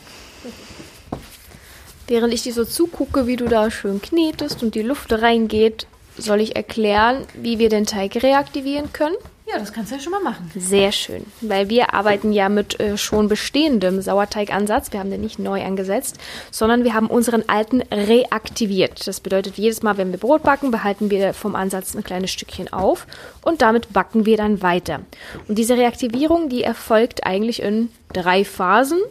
Während 2.08 2.34
ich 2.34 2.44
dir 2.44 2.54
so 2.54 2.66
zugucke, 2.66 3.28
wie 3.28 3.38
du 3.38 3.46
da 3.46 3.72
schön 3.72 4.02
knetest 4.02 4.62
und 4.64 4.76
die 4.76 4.82
Luft 4.82 5.12
reingeht, 5.14 5.88
soll 6.18 6.42
ich 6.42 6.56
erklären, 6.56 7.26
wie 7.34 7.60
wir 7.60 7.70
den 7.70 7.86
Teig 7.86 8.22
reaktivieren 8.22 8.92
können. 8.94 9.16
Ja, 9.54 9.60
das 9.60 9.72
kannst 9.72 9.92
du 9.92 9.96
ja 9.96 10.02
schon 10.02 10.12
mal 10.12 10.22
machen. 10.22 10.50
Sehr 10.56 10.92
schön, 10.92 11.28
weil 11.42 11.70
wir 11.70 11.94
arbeiten 11.94 12.34
ja 12.34 12.50
mit 12.50 12.80
äh, 12.80 12.98
schon 12.98 13.28
bestehendem 13.28 14.02
Sauerteigansatz. 14.02 14.92
Wir 14.92 15.00
haben 15.00 15.12
den 15.12 15.22
nicht 15.22 15.38
neu 15.38 15.64
angesetzt, 15.64 16.18
sondern 16.50 16.84
wir 16.84 16.96
haben 16.96 17.06
unseren 17.06 17.48
alten 17.48 17.82
reaktiviert. 17.82 19.06
Das 19.06 19.20
bedeutet, 19.20 19.58
jedes 19.58 19.84
Mal, 19.84 19.98
wenn 19.98 20.12
wir 20.12 20.18
Brot 20.18 20.42
backen, 20.42 20.72
behalten 20.72 21.12
wir 21.12 21.36
vom 21.36 21.56
Ansatz 21.56 21.94
ein 21.94 22.04
kleines 22.04 22.32
Stückchen 22.32 22.74
auf 22.74 23.06
und 23.44 23.62
damit 23.62 23.94
backen 23.94 24.26
wir 24.26 24.38
dann 24.38 24.64
weiter. 24.64 25.02
Und 25.48 25.60
diese 25.60 25.78
Reaktivierung, 25.78 26.50
die 26.50 26.64
erfolgt 26.64 27.24
eigentlich 27.24 27.62
in 27.62 27.90
drei 28.12 28.46
Phasen 28.46 29.02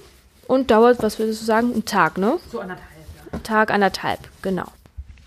und 0.49 0.73
dauert, 0.73 1.05
was 1.05 1.21
würdest 1.21 1.41
du 1.43 1.45
sagen, 1.45 1.73
einen 1.73 1.85
Tag, 1.85 2.19
ne? 2.19 2.39
So 2.51 2.59
anderthalb, 2.59 2.89
ja. 3.33 3.39
Tag, 3.39 3.71
anderthalb, 3.71 4.19
genau. 4.43 4.67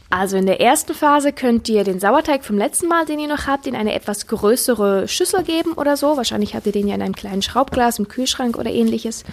Also 0.09 0.37
in 0.37 0.45
der 0.45 0.61
ersten 0.61 0.93
Phase 0.93 1.33
könnt 1.33 1.67
ihr 1.67 1.83
den 1.83 1.99
Sauerteig 1.99 2.45
vom 2.45 2.57
letzten 2.57 2.87
Mal, 2.87 3.05
den 3.05 3.19
ihr 3.19 3.27
noch 3.27 3.47
habt, 3.47 3.67
in 3.67 3.75
eine 3.75 3.93
etwas 3.93 4.27
größere 4.27 5.07
Schüssel 5.07 5.43
geben 5.43 5.73
oder 5.73 5.97
so. 5.97 6.15
Wahrscheinlich 6.15 6.55
habt 6.55 6.67
ihr 6.67 6.71
den 6.71 6.87
ja 6.87 6.95
in 6.95 7.01
einem 7.01 7.15
kleinen 7.15 7.41
Schraubglas 7.41 7.99
im 7.99 8.07
Kühlschrank 8.07 8.57
oder 8.57 8.69
ähnliches. 8.69 9.23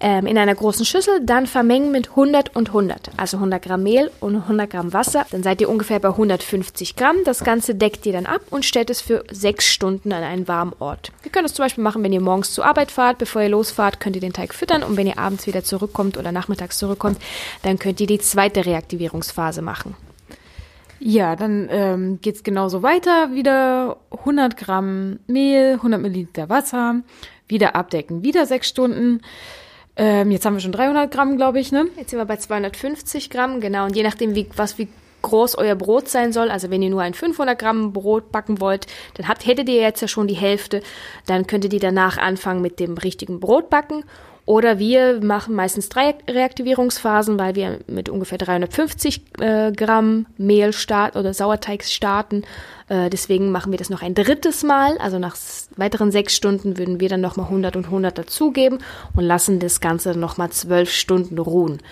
Ähm, 0.00 0.26
in 0.26 0.38
einer 0.38 0.54
großen 0.54 0.84
Schüssel, 0.84 1.20
dann 1.24 1.48
vermengen 1.48 1.90
mit 1.90 2.10
100 2.10 2.54
und 2.54 2.68
100. 2.68 3.10
Also 3.16 3.38
100 3.38 3.60
Gramm 3.60 3.82
Mehl 3.82 4.12
und 4.20 4.36
100 4.36 4.70
Gramm 4.70 4.92
Wasser. 4.92 5.26
Dann 5.32 5.42
seid 5.42 5.60
ihr 5.60 5.68
ungefähr 5.68 5.98
bei 5.98 6.10
150 6.10 6.94
Gramm. 6.94 7.16
Das 7.24 7.42
Ganze 7.42 7.74
deckt 7.74 8.06
ihr 8.06 8.12
dann 8.12 8.26
ab 8.26 8.42
und 8.50 8.64
stellt 8.64 8.90
es 8.90 9.00
für 9.00 9.24
sechs 9.32 9.66
Stunden 9.66 10.12
an 10.12 10.22
einen 10.22 10.46
warmen 10.46 10.72
Ort. 10.78 11.10
Ihr 11.24 11.32
könnt 11.32 11.46
es 11.46 11.54
zum 11.54 11.64
Beispiel 11.64 11.82
machen, 11.82 12.04
wenn 12.04 12.12
ihr 12.12 12.20
morgens 12.20 12.52
zur 12.52 12.64
Arbeit 12.64 12.92
fahrt. 12.92 13.18
Bevor 13.18 13.42
ihr 13.42 13.48
losfahrt, 13.48 13.98
könnt 13.98 14.14
ihr 14.14 14.22
den 14.22 14.32
Teig 14.32 14.54
füttern. 14.54 14.84
Und 14.84 14.96
wenn 14.96 15.08
ihr 15.08 15.18
abends 15.18 15.48
wieder 15.48 15.64
zurückkommt 15.64 16.16
oder 16.16 16.30
nachmittags 16.30 16.78
zurückkommt, 16.78 17.18
dann 17.62 17.80
könnt 17.80 18.00
ihr 18.00 18.06
die 18.06 18.20
zweite 18.20 18.66
Reaktivierungsphase 18.66 19.62
machen. 19.62 19.96
Ja, 21.00 21.34
dann 21.34 21.68
ähm, 21.70 22.20
geht's 22.22 22.44
genauso 22.44 22.84
weiter. 22.84 23.34
Wieder 23.34 23.96
100 24.10 24.56
Gramm 24.56 25.18
Mehl, 25.26 25.74
100 25.74 26.00
Milliliter 26.00 26.48
Wasser, 26.48 27.02
wieder 27.48 27.74
abdecken, 27.74 28.22
wieder 28.22 28.46
sechs 28.46 28.68
Stunden. 28.68 29.22
Ähm, 29.98 30.30
jetzt 30.30 30.46
haben 30.46 30.54
wir 30.54 30.60
schon 30.60 30.72
300 30.72 31.10
Gramm, 31.10 31.36
glaube 31.36 31.58
ich, 31.58 31.72
ne? 31.72 31.86
Jetzt 31.96 32.10
sind 32.10 32.20
wir 32.20 32.24
bei 32.24 32.36
250 32.36 33.30
Gramm, 33.30 33.60
genau. 33.60 33.84
Und 33.84 33.96
je 33.96 34.04
nachdem, 34.04 34.36
wie, 34.36 34.48
was, 34.54 34.78
wie 34.78 34.86
groß 35.22 35.56
euer 35.58 35.74
Brot 35.74 36.08
sein 36.08 36.32
soll, 36.32 36.52
also 36.52 36.70
wenn 36.70 36.82
ihr 36.82 36.90
nur 36.90 37.02
ein 37.02 37.14
500 37.14 37.58
Gramm 37.58 37.92
Brot 37.92 38.30
backen 38.30 38.60
wollt, 38.60 38.86
dann 39.14 39.26
habt, 39.26 39.44
hättet 39.44 39.68
ihr 39.68 39.80
jetzt 39.80 40.00
ja 40.00 40.06
schon 40.06 40.28
die 40.28 40.34
Hälfte. 40.34 40.82
Dann 41.26 41.48
könntet 41.48 41.72
ihr 41.72 41.80
danach 41.80 42.16
anfangen 42.16 42.62
mit 42.62 42.78
dem 42.78 42.96
richtigen 42.96 43.40
Brot 43.40 43.70
backen. 43.70 44.04
Oder 44.48 44.78
wir 44.78 45.20
machen 45.22 45.54
meistens 45.54 45.90
drei 45.90 46.14
Reaktivierungsphasen, 46.26 47.38
weil 47.38 47.54
wir 47.54 47.80
mit 47.86 48.08
ungefähr 48.08 48.38
350 48.38 49.20
äh, 49.40 49.72
Gramm 49.72 50.24
Mehl 50.38 50.72
starten 50.72 51.18
oder 51.18 51.34
Sauerteig 51.34 51.84
starten. 51.84 52.44
Äh, 52.88 53.10
deswegen 53.10 53.52
machen 53.52 53.72
wir 53.72 53.78
das 53.78 53.90
noch 53.90 54.00
ein 54.00 54.14
drittes 54.14 54.62
Mal. 54.62 54.96
Also 55.00 55.18
nach 55.18 55.36
weiteren 55.76 56.10
sechs 56.10 56.34
Stunden 56.34 56.78
würden 56.78 56.98
wir 56.98 57.10
dann 57.10 57.20
nochmal 57.20 57.44
100 57.44 57.76
und 57.76 57.84
100 57.84 58.16
dazugeben 58.16 58.78
und 59.14 59.24
lassen 59.24 59.58
das 59.58 59.82
Ganze 59.82 60.18
nochmal 60.18 60.48
zwölf 60.48 60.90
Stunden 60.90 61.38
ruhen. 61.38 61.82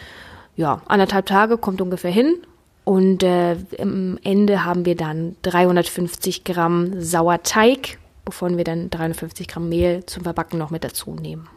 Ja, 0.56 0.80
anderthalb 0.86 1.26
Tage 1.26 1.58
kommt 1.58 1.82
ungefähr 1.82 2.10
hin. 2.10 2.36
Und 2.84 3.22
äh, 3.22 3.56
am 3.78 4.18
Ende 4.24 4.64
haben 4.64 4.86
wir 4.86 4.96
dann 4.96 5.36
350 5.42 6.44
Gramm 6.44 7.02
Sauerteig, 7.02 7.98
wovon 8.24 8.56
wir 8.56 8.64
dann 8.64 8.88
350 8.88 9.46
Gramm 9.46 9.68
Mehl 9.68 10.06
zum 10.06 10.22
Verbacken 10.22 10.58
noch 10.58 10.70
mit 10.70 10.84
dazu 10.84 11.10
nehmen. 11.10 11.50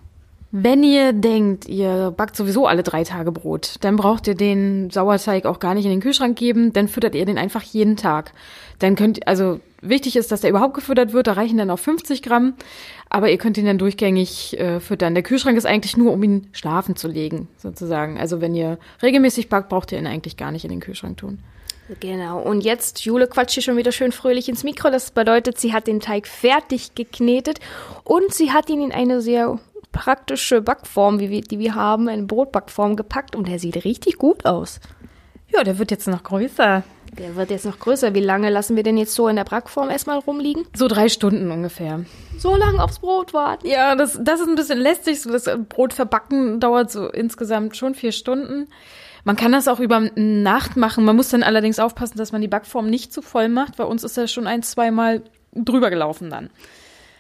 Wenn 0.52 0.84
ihr 0.84 1.14
denkt, 1.14 1.68
ihr 1.68 2.12
backt 2.18 2.36
sowieso 2.36 2.66
alle 2.66 2.82
drei 2.82 3.04
Tage 3.04 3.32
Brot, 3.32 3.76
dann 3.82 3.98
braucht 3.98 4.28
ihr 4.28 4.34
den 4.34 4.90
Sauerteig 4.90 5.46
auch 5.46 5.60
gar 5.60 5.76
nicht 5.76 5.86
in 5.86 5.92
den 5.92 6.02
Kühlschrank 6.02 6.36
geben, 6.36 6.74
dann 6.74 6.88
füttert 6.88 7.14
ihr 7.14 7.26
den 7.26 7.38
einfach 7.38 7.62
jeden 7.62 7.98
Tag. 7.98 8.34
Dann 8.80 8.96
könnt, 8.96 9.28
also 9.28 9.60
wichtig 9.82 10.16
ist, 10.16 10.32
dass 10.32 10.42
der 10.42 10.50
überhaupt 10.50 10.74
gefüttert 10.74 11.14
wird, 11.14 11.28
da 11.28 11.34
reichen 11.34 11.60
dann 11.60 11.70
auch 11.70 11.78
50 11.78 12.24
Gramm, 12.24 12.56
aber 13.10 13.30
ihr 13.30 13.38
könnt 13.38 13.60
ihn 13.60 13.66
dann 13.66 13.78
durchgängig 13.78 14.60
äh, 14.60 14.80
füttern. 14.80 15.14
Der 15.14 15.24
Kühlschrank 15.24 15.56
ist 15.56 15.68
eigentlich 15.68 15.98
nur, 15.98 16.14
um 16.14 16.24
ihn 16.24 16.48
schlafen 16.52 16.96
zu 16.96 17.08
legen, 17.08 17.48
sozusagen. 17.58 18.18
Also 18.18 18.42
wenn 18.42 18.56
ihr 18.56 18.80
regelmäßig 19.04 19.50
backt, 19.50 19.70
braucht 19.70 19.92
ihr 19.92 20.00
ihn 20.00 20.08
eigentlich 20.08 20.36
gar 20.36 20.52
nicht 20.52 20.64
in 20.64 20.72
den 20.72 20.80
Kühlschrank 20.80 21.18
tun. 21.18 21.38
Genau. 22.00 22.40
Und 22.40 22.62
jetzt, 22.62 23.04
Jule 23.06 23.28
quatscht 23.28 23.54
hier 23.54 23.64
schon 23.64 23.78
wieder 23.78 23.92
schön 23.92 24.12
fröhlich 24.12 24.48
ins 24.48 24.64
Mikro. 24.64 24.92
Das 24.92 25.12
bedeutet, 25.12 25.58
sie 25.60 25.74
hat 25.74 25.88
den 25.88 26.00
Teig 26.00 26.28
fertig 26.28 26.94
geknetet 26.96 27.60
und 28.04 28.34
sie 28.34 28.52
hat 28.52 28.70
ihn 28.70 28.82
in 28.82 28.92
eine 28.92 29.22
sehr 29.22 29.60
praktische 29.92 30.62
Backform, 30.62 31.20
wie 31.20 31.30
wir, 31.30 31.42
die 31.42 31.60
wir 31.60 31.76
haben, 31.76 32.08
eine 32.08 32.24
Brotbackform 32.24 32.96
gepackt 32.96 33.36
und 33.36 33.48
der 33.48 33.60
sieht 33.60 33.84
richtig 33.84 34.18
gut 34.18 34.46
aus. 34.46 34.80
Ja, 35.50 35.64
der 35.64 35.80
wird 35.80 35.92
jetzt 35.92 36.08
noch 36.08 36.24
größer. 36.24 36.84
Der 37.18 37.36
wird 37.36 37.50
jetzt 37.50 37.66
noch 37.66 37.80
größer. 37.80 38.14
Wie 38.14 38.20
lange 38.20 38.50
lassen 38.50 38.76
wir 38.76 38.84
denn 38.84 38.98
jetzt 38.98 39.16
so 39.16 39.28
in 39.28 39.36
der 39.36 39.44
Backform 39.44 39.90
erstmal 39.90 40.20
rumliegen? 40.20 40.66
So 40.76 40.88
drei 40.88 41.10
Stunden 41.10 41.50
ungefähr. 41.52 42.06
So 42.38 42.56
lange 42.56 42.84
aufs 42.84 43.00
Brot 43.00 43.34
warten. 43.34 43.68
Ja, 43.68 43.96
das, 43.96 44.20
das 44.22 44.40
ist 44.40 44.48
ein 44.48 44.56
bisschen 44.56 44.80
lästig. 44.80 45.22
So 45.22 45.32
das 45.32 45.50
Brot 45.68 45.94
verbacken 45.94 46.60
dauert 46.60 46.92
so 46.92 47.08
insgesamt 47.10 47.76
schon 47.76 47.96
vier 47.96 48.12
Stunden. 48.12 48.68
Man 49.24 49.36
kann 49.36 49.52
das 49.52 49.68
auch 49.68 49.80
über 49.80 50.00
Nacht 50.16 50.78
machen. 50.78 51.04
Man 51.04 51.16
muss 51.16 51.30
dann 51.30 51.44
allerdings 51.44 51.80
aufpassen, 51.80 52.18
dass 52.18 52.32
man 52.32 52.42
die 52.42 52.48
Backform 52.48 52.90
nicht 52.90 53.12
zu 53.12 53.22
voll 53.22 53.50
macht. 53.50 53.78
Bei 53.78 53.86
uns 53.86 54.04
ist 54.04 54.18
er 54.18 54.28
schon 54.28 54.48
ein, 54.48 54.62
zweimal 54.64 55.24
drüber 55.54 55.90
gelaufen 55.90 56.30
dann. 56.30 56.50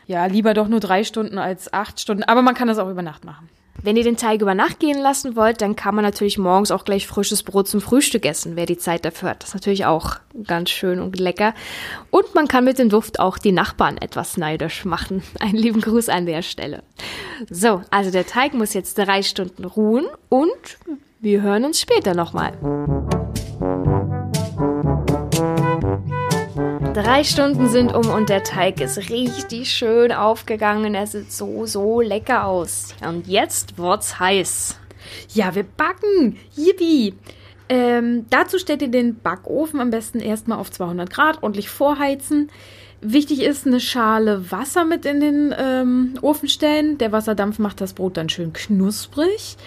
Ja, 0.10 0.26
lieber 0.26 0.56
doch 0.56 0.67
nur 0.67 0.80
drei 0.80 1.04
Stunden 1.04 1.38
als 1.38 1.72
acht 1.72 2.00
Stunden. 2.00 2.24
Aber 2.24 2.41
man 2.41 2.56
kann 2.56 2.67
das 2.67 2.80
auch 2.80 2.89
über 2.89 3.04
Nacht 3.04 3.26
machen. 3.26 3.48
Wenn 3.84 3.95
ihr 3.95 4.04
den 4.04 4.17
Teig 4.17 4.41
über 4.41 4.56
Nacht 4.56 4.80
gehen 4.80 4.98
lassen 4.98 5.36
wollt, 5.36 5.62
dann 5.62 5.76
kann 5.76 5.93
man 5.93 6.04
natürlich 6.04 6.39
morgens 6.39 6.72
auch 6.72 6.84
gleich 6.84 7.06
frisches 7.06 7.43
Brot 7.43 7.67
zum 7.67 7.80
Frühstück 7.80 8.26
essen, 8.26 8.56
wer 8.56 8.65
die 8.65 8.80
Zeit 8.80 9.06
dafür 9.06 9.30
hat. 9.30 9.43
Das 9.43 9.50
ist 9.50 9.54
natürlich 9.54 9.86
auch 9.86 10.15
ganz 10.48 10.72
schön 10.72 11.00
und 11.00 11.19
lecker. 11.19 11.54
Und 12.10 12.34
man 12.34 12.48
kann 12.48 12.65
mit 12.65 12.80
dem 12.80 12.89
Duft 12.89 13.19
auch 13.19 13.38
die 13.38 13.52
Nachbarn 13.52 14.00
etwas 14.00 14.36
neidisch 14.36 14.84
machen. 14.84 15.22
Einen 15.39 15.58
lieben 15.58 15.80
Gruß 15.80 16.10
an 16.10 16.26
der 16.26 16.41
Stelle. 16.41 16.82
So, 17.52 17.84
also 17.91 18.10
der 18.10 18.26
Teig 18.26 18.56
muss 18.56 18.74
jetzt 18.74 18.98
drei 18.98 19.22
Stunden 19.22 19.63
ruhen 19.63 20.08
und 20.30 20.80
wir 21.19 21.43
hören 21.43 21.65
uns 21.65 21.80
später 21.80 22.15
nochmal. 22.15 22.54
Drei 27.10 27.24
Stunden 27.24 27.67
sind 27.69 27.95
um 27.95 28.08
und 28.08 28.30
der 28.30 28.43
Teig 28.43 28.80
ist 28.82 29.10
richtig 29.10 29.72
schön 29.72 30.12
aufgegangen. 30.12 30.93
Er 30.93 31.08
sieht 31.08 31.32
so, 31.32 31.65
so 31.65 32.02
lecker 32.02 32.45
aus. 32.45 32.93
Und 33.04 33.26
jetzt 33.26 33.80
wird's 33.80 34.19
heiß. 34.19 34.78
Ja, 35.34 35.56
wir 35.56 35.63
backen. 35.63 36.38
Yippie. 36.56 37.15
Ähm, 37.67 38.28
dazu 38.30 38.60
stellt 38.60 38.84
ihr 38.84 38.91
den 38.91 39.15
Backofen 39.15 39.80
am 39.80 39.89
besten 39.89 40.19
erstmal 40.19 40.60
auf 40.60 40.69
200 40.69 41.10
Grad 41.10 41.41
ordentlich 41.41 41.72
vorheizen. 41.72 42.52
Wichtig 43.02 43.41
ist, 43.41 43.65
eine 43.65 43.80
Schale 43.80 44.52
Wasser 44.52 44.86
mit 44.86 45.04
in 45.08 45.19
den 45.19 45.56
ähm, 45.58 46.13
Ofen 46.22 46.48
stellen. 46.48 47.00
Der 47.00 47.12
Wasserdampf 47.12 47.58
macht 47.58 47.82
das 47.82 47.93
Brot 47.93 48.17
dann 48.17 48.30
schön 48.30 48.54
knusprig. 48.54 49.58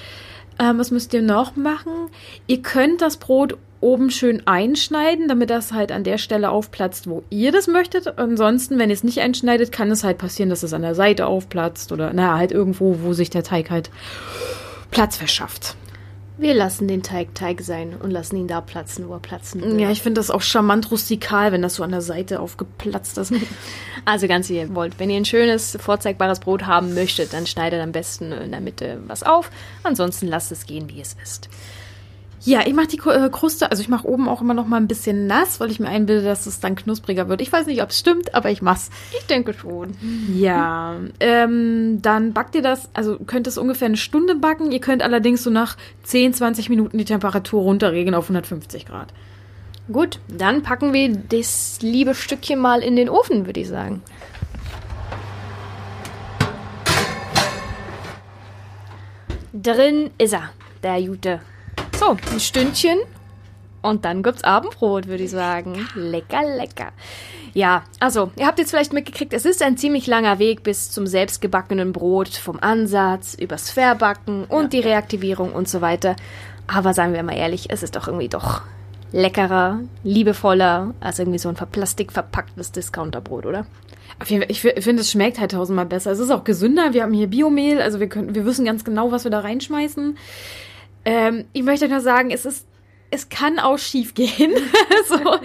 Ähm, 0.61 0.79
was 0.79 0.93
müsst 0.93 1.13
ihr 1.13 1.23
noch 1.23 1.57
machen? 1.57 2.09
Ihr 2.47 2.63
könnt 2.63 3.03
das 3.03 3.17
Brot 3.17 3.59
oben 3.83 4.11
schön 4.11 4.47
einschneiden, 4.47 5.29
damit 5.29 5.51
das 5.51 5.73
halt 5.73 5.93
an 5.93 6.05
der 6.05 6.19
Stelle 6.19 6.51
aufplatzt, 6.51 7.09
wo 7.09 7.23
ihr 7.31 7.53
das 7.53 7.67
möchtet. 7.67 8.19
Ansonsten, 8.19 8.79
wenn 8.79 8.91
ihr 8.91 8.95
es 8.95 9.05
nicht 9.05 9.21
einschneidet, 9.21 9.73
kann 9.73 9.91
es 9.91 10.05
halt 10.05 10.19
passieren, 10.19 10.51
dass 10.51 10.63
es 10.63 10.73
an 10.73 10.83
der 10.83 10.95
Seite 10.95 11.27
aufplatzt 11.27 11.93
oder 11.93 12.13
naja, 12.13 12.39
halt 12.39 12.53
irgendwo, 12.53 12.99
wo 13.03 13.13
sich 13.13 13.31
der 13.31 13.43
Teig 13.43 13.71
halt 13.71 13.91
Platz 14.91 15.17
verschafft. 15.17 15.77
Wir 16.39 16.55
lassen 16.55 16.89
den 16.89 17.03
Teig 17.03 17.35
Teig 17.35 17.61
sein 17.61 17.95
und 17.95 18.11
lassen 18.11 18.37
ihn 18.37 18.49
da 18.49 18.61
platzen, 18.61 19.09
wo 19.09 19.13
er 19.13 19.21
platzen 19.21 19.63
will. 19.63 19.81
Ja, 19.81 19.91
ich 19.91 20.03
finde 20.03 20.19
das 20.19 20.31
auch 20.31 20.41
charmant 20.41 20.91
rustikal, 20.91 21.53
wenn 21.53 21.63
das 21.63 21.75
so 21.75 21.83
an 21.83 21.91
der 21.91 22.01
Seite 22.01 22.41
aufgeplatzt 22.41 23.19
ist. 23.19 23.33
Also 24.05 24.27
ganz 24.27 24.49
wie 24.49 24.57
ihr 24.57 24.75
wollt. 24.75 24.99
Wenn 24.99 25.11
ihr 25.11 25.17
ein 25.17 25.25
schönes, 25.25 25.79
vorzeigbares 25.81 26.41
Brot 26.41 26.67
haben 26.67 26.93
möchtet, 26.93 27.33
dann 27.33 27.47
schneidet 27.47 27.81
am 27.81 27.93
besten 27.93 28.33
in 28.33 28.51
der 28.51 28.61
Mitte 28.61 29.01
was 29.07 29.23
auf. 29.23 29.49
Ansonsten 29.85 30.27
lasst 30.27 30.51
es 30.51 30.67
gehen, 30.67 30.89
wie 30.89 31.01
es 31.01 31.15
ist. 31.23 31.49
Ja, 32.45 32.67
ich 32.67 32.75
mache 32.75 32.89
die 32.89 32.99
äh, 32.99 33.31
Kruste, 33.31 33.71
also 33.71 33.83
ich 33.83 33.89
mache 33.89 34.09
oben 34.09 34.29
auch 34.29 34.41
immer 34.41 34.55
noch 34.55 34.67
mal 34.67 34.79
ein 34.79 34.89
bisschen 34.89 35.29
nass, 35.29 35.61
weil 35.61 35.71
ich 35.71 35.79
mir 35.79 35.89
einbilde, 35.89 36.25
dass 36.25 36.47
es 36.47 36.59
dann 36.59 36.75
knuspriger 36.75 37.29
wird. 37.29 37.41
Ich 37.41 37.53
weiß 37.53 37.67
nicht, 37.67 37.83
ob 37.83 37.91
es 37.91 37.99
stimmt, 38.01 38.35
aber 38.35 38.51
ich 38.51 38.63
mach's. 38.63 38.91
Ich 39.17 39.27
denke 39.27 39.55
schon. 39.55 39.91
Ja, 40.35 40.97
ähm, 41.21 42.03
dann 42.03 42.33
backt 42.33 42.57
ihr 42.57 42.63
das, 42.63 42.89
also 42.95 43.19
könnt 43.19 43.47
es 43.47 43.59
ungefähr 43.59 43.87
eine 43.87 43.97
Stunde 43.97 44.35
backen. 44.35 44.73
Ihr 44.73 44.81
könnt 44.81 45.03
allerdings 45.03 45.45
so 45.45 45.51
nach 45.51 45.77
10, 46.03 46.35
20 46.35 46.69
Minuten 46.69 46.99
die 46.99 47.05
Temperatur 47.05 47.63
runterregeln 47.63 48.15
auf 48.15 48.25
150 48.25 48.87
Grad. 48.87 49.13
Gut, 49.91 50.19
dann 50.27 50.63
packen 50.63 50.93
wir 50.93 51.11
das 51.11 51.79
liebe 51.81 52.15
Stückchen 52.15 52.59
mal 52.59 52.83
in 52.83 52.97
den 52.97 53.09
Ofen, 53.09 53.47
würde 53.47 53.61
ich 53.61 53.69
sagen. 53.69 54.03
Drin 59.53 60.11
ist 60.19 60.33
er, 60.33 60.51
der 60.83 60.99
Jute. 60.99 61.41
So, 62.05 62.17
ein 62.33 62.41
Stündchen 62.41 62.99
und 63.81 64.05
dann 64.05 64.25
gibt's 64.25 64.43
Abendbrot, 64.43 65.07
würde 65.07 65.23
ich 65.23 65.31
sagen. 65.31 65.87
Lecker, 65.95 66.43
lecker. 66.43 66.89
Ja, 67.55 67.85
also, 68.01 68.33
ihr 68.35 68.49
habt 68.49 68.59
jetzt 68.59 68.71
vielleicht 68.71 68.93
mitgekriegt, 68.93 69.33
es 69.33 69.45
ist 69.45 69.63
ein 69.63 69.77
ziemlich 69.77 70.09
langer 70.09 70.41
Weg 70.41 70.65
bis 70.65 70.91
zum 70.91 71.07
selbstgebackenen 71.07 71.93
Brot, 71.93 72.31
vom 72.31 72.59
Ansatz, 72.61 73.35
übers 73.35 73.71
Verbacken 73.71 74.47
und 74.47 74.75
ja. 74.75 74.81
die 74.81 74.89
Reaktivierung 74.89 75.53
und 75.53 75.69
so 75.69 75.81
weiter. 75.81 76.17
Aber 76.67 76.93
sagen 76.93 77.13
wir 77.13 77.23
mal 77.23 77.37
ehrlich, 77.37 77.67
es 77.71 77.85
ist 77.85 77.95
doch 77.95 78.09
irgendwie 78.09 78.29
doch 78.29 78.63
leckerer, 79.13 79.79
liebevoller 80.03 80.95
als 80.99 81.21
irgendwie 81.21 81.39
so 81.39 81.51
ein 81.51 81.55
Plastik 81.55 82.11
verpacktes 82.11 82.73
Discounterbrot, 82.73 83.47
oder? 83.47 83.65
Ich 84.49 84.61
finde, 84.61 85.03
es 85.03 85.11
schmeckt 85.13 85.39
halt 85.39 85.53
tausendmal 85.53 85.87
besser. 85.87 86.11
Es 86.11 86.19
ist 86.19 86.31
auch 86.31 86.43
gesünder. 86.43 86.95
Wir 86.95 87.05
haben 87.05 87.15
hier 87.15 87.29
Biomehl, 87.29 87.81
also 87.81 88.01
wir 88.01 88.09
können, 88.09 88.35
wir 88.35 88.45
wissen 88.45 88.65
ganz 88.65 88.85
genau, 88.85 89.13
was 89.13 89.23
wir 89.23 89.31
da 89.31 89.39
reinschmeißen. 89.39 90.17
Ähm, 91.05 91.47
ich 91.53 91.63
möchte 91.63 91.89
nur 91.89 92.01
sagen, 92.01 92.31
es 92.31 92.45
ist, 92.45 92.67
es 93.11 93.29
kann 93.29 93.59
auch 93.59 93.79
schief 93.79 94.15
gehen. 94.15 94.53
so, 95.09 95.39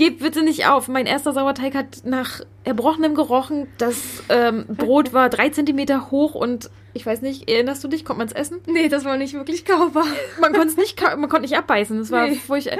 gebt 0.00 0.20
bitte 0.20 0.42
nicht 0.42 0.66
auf. 0.66 0.88
Mein 0.88 1.04
erster 1.04 1.34
Sauerteig 1.34 1.74
hat 1.74 2.04
nach 2.04 2.40
Erbrochenem 2.64 3.14
gerochen. 3.14 3.68
Das 3.76 4.22
ähm, 4.30 4.64
Brot 4.66 5.12
war 5.12 5.28
drei 5.28 5.50
Zentimeter 5.50 6.10
hoch 6.10 6.34
und 6.34 6.70
ich 6.92 7.06
weiß 7.06 7.22
nicht, 7.22 7.48
erinnerst 7.48 7.84
du 7.84 7.88
dich? 7.88 8.04
Kommt 8.04 8.18
man 8.18 8.26
es 8.26 8.32
essen? 8.32 8.58
Nee, 8.66 8.88
das 8.88 9.04
war 9.04 9.16
nicht 9.16 9.34
wirklich 9.34 9.64
kaufbar. 9.64 10.04
Man 10.40 10.52
konnte 10.52 10.68
es 10.68 10.76
nicht, 10.76 11.00
man 11.00 11.28
konnte 11.28 11.42
nicht 11.42 11.56
abbeißen. 11.56 11.98
Das 11.98 12.10
war 12.10 12.26
nee. 12.26 12.34
furchtbar. 12.34 12.78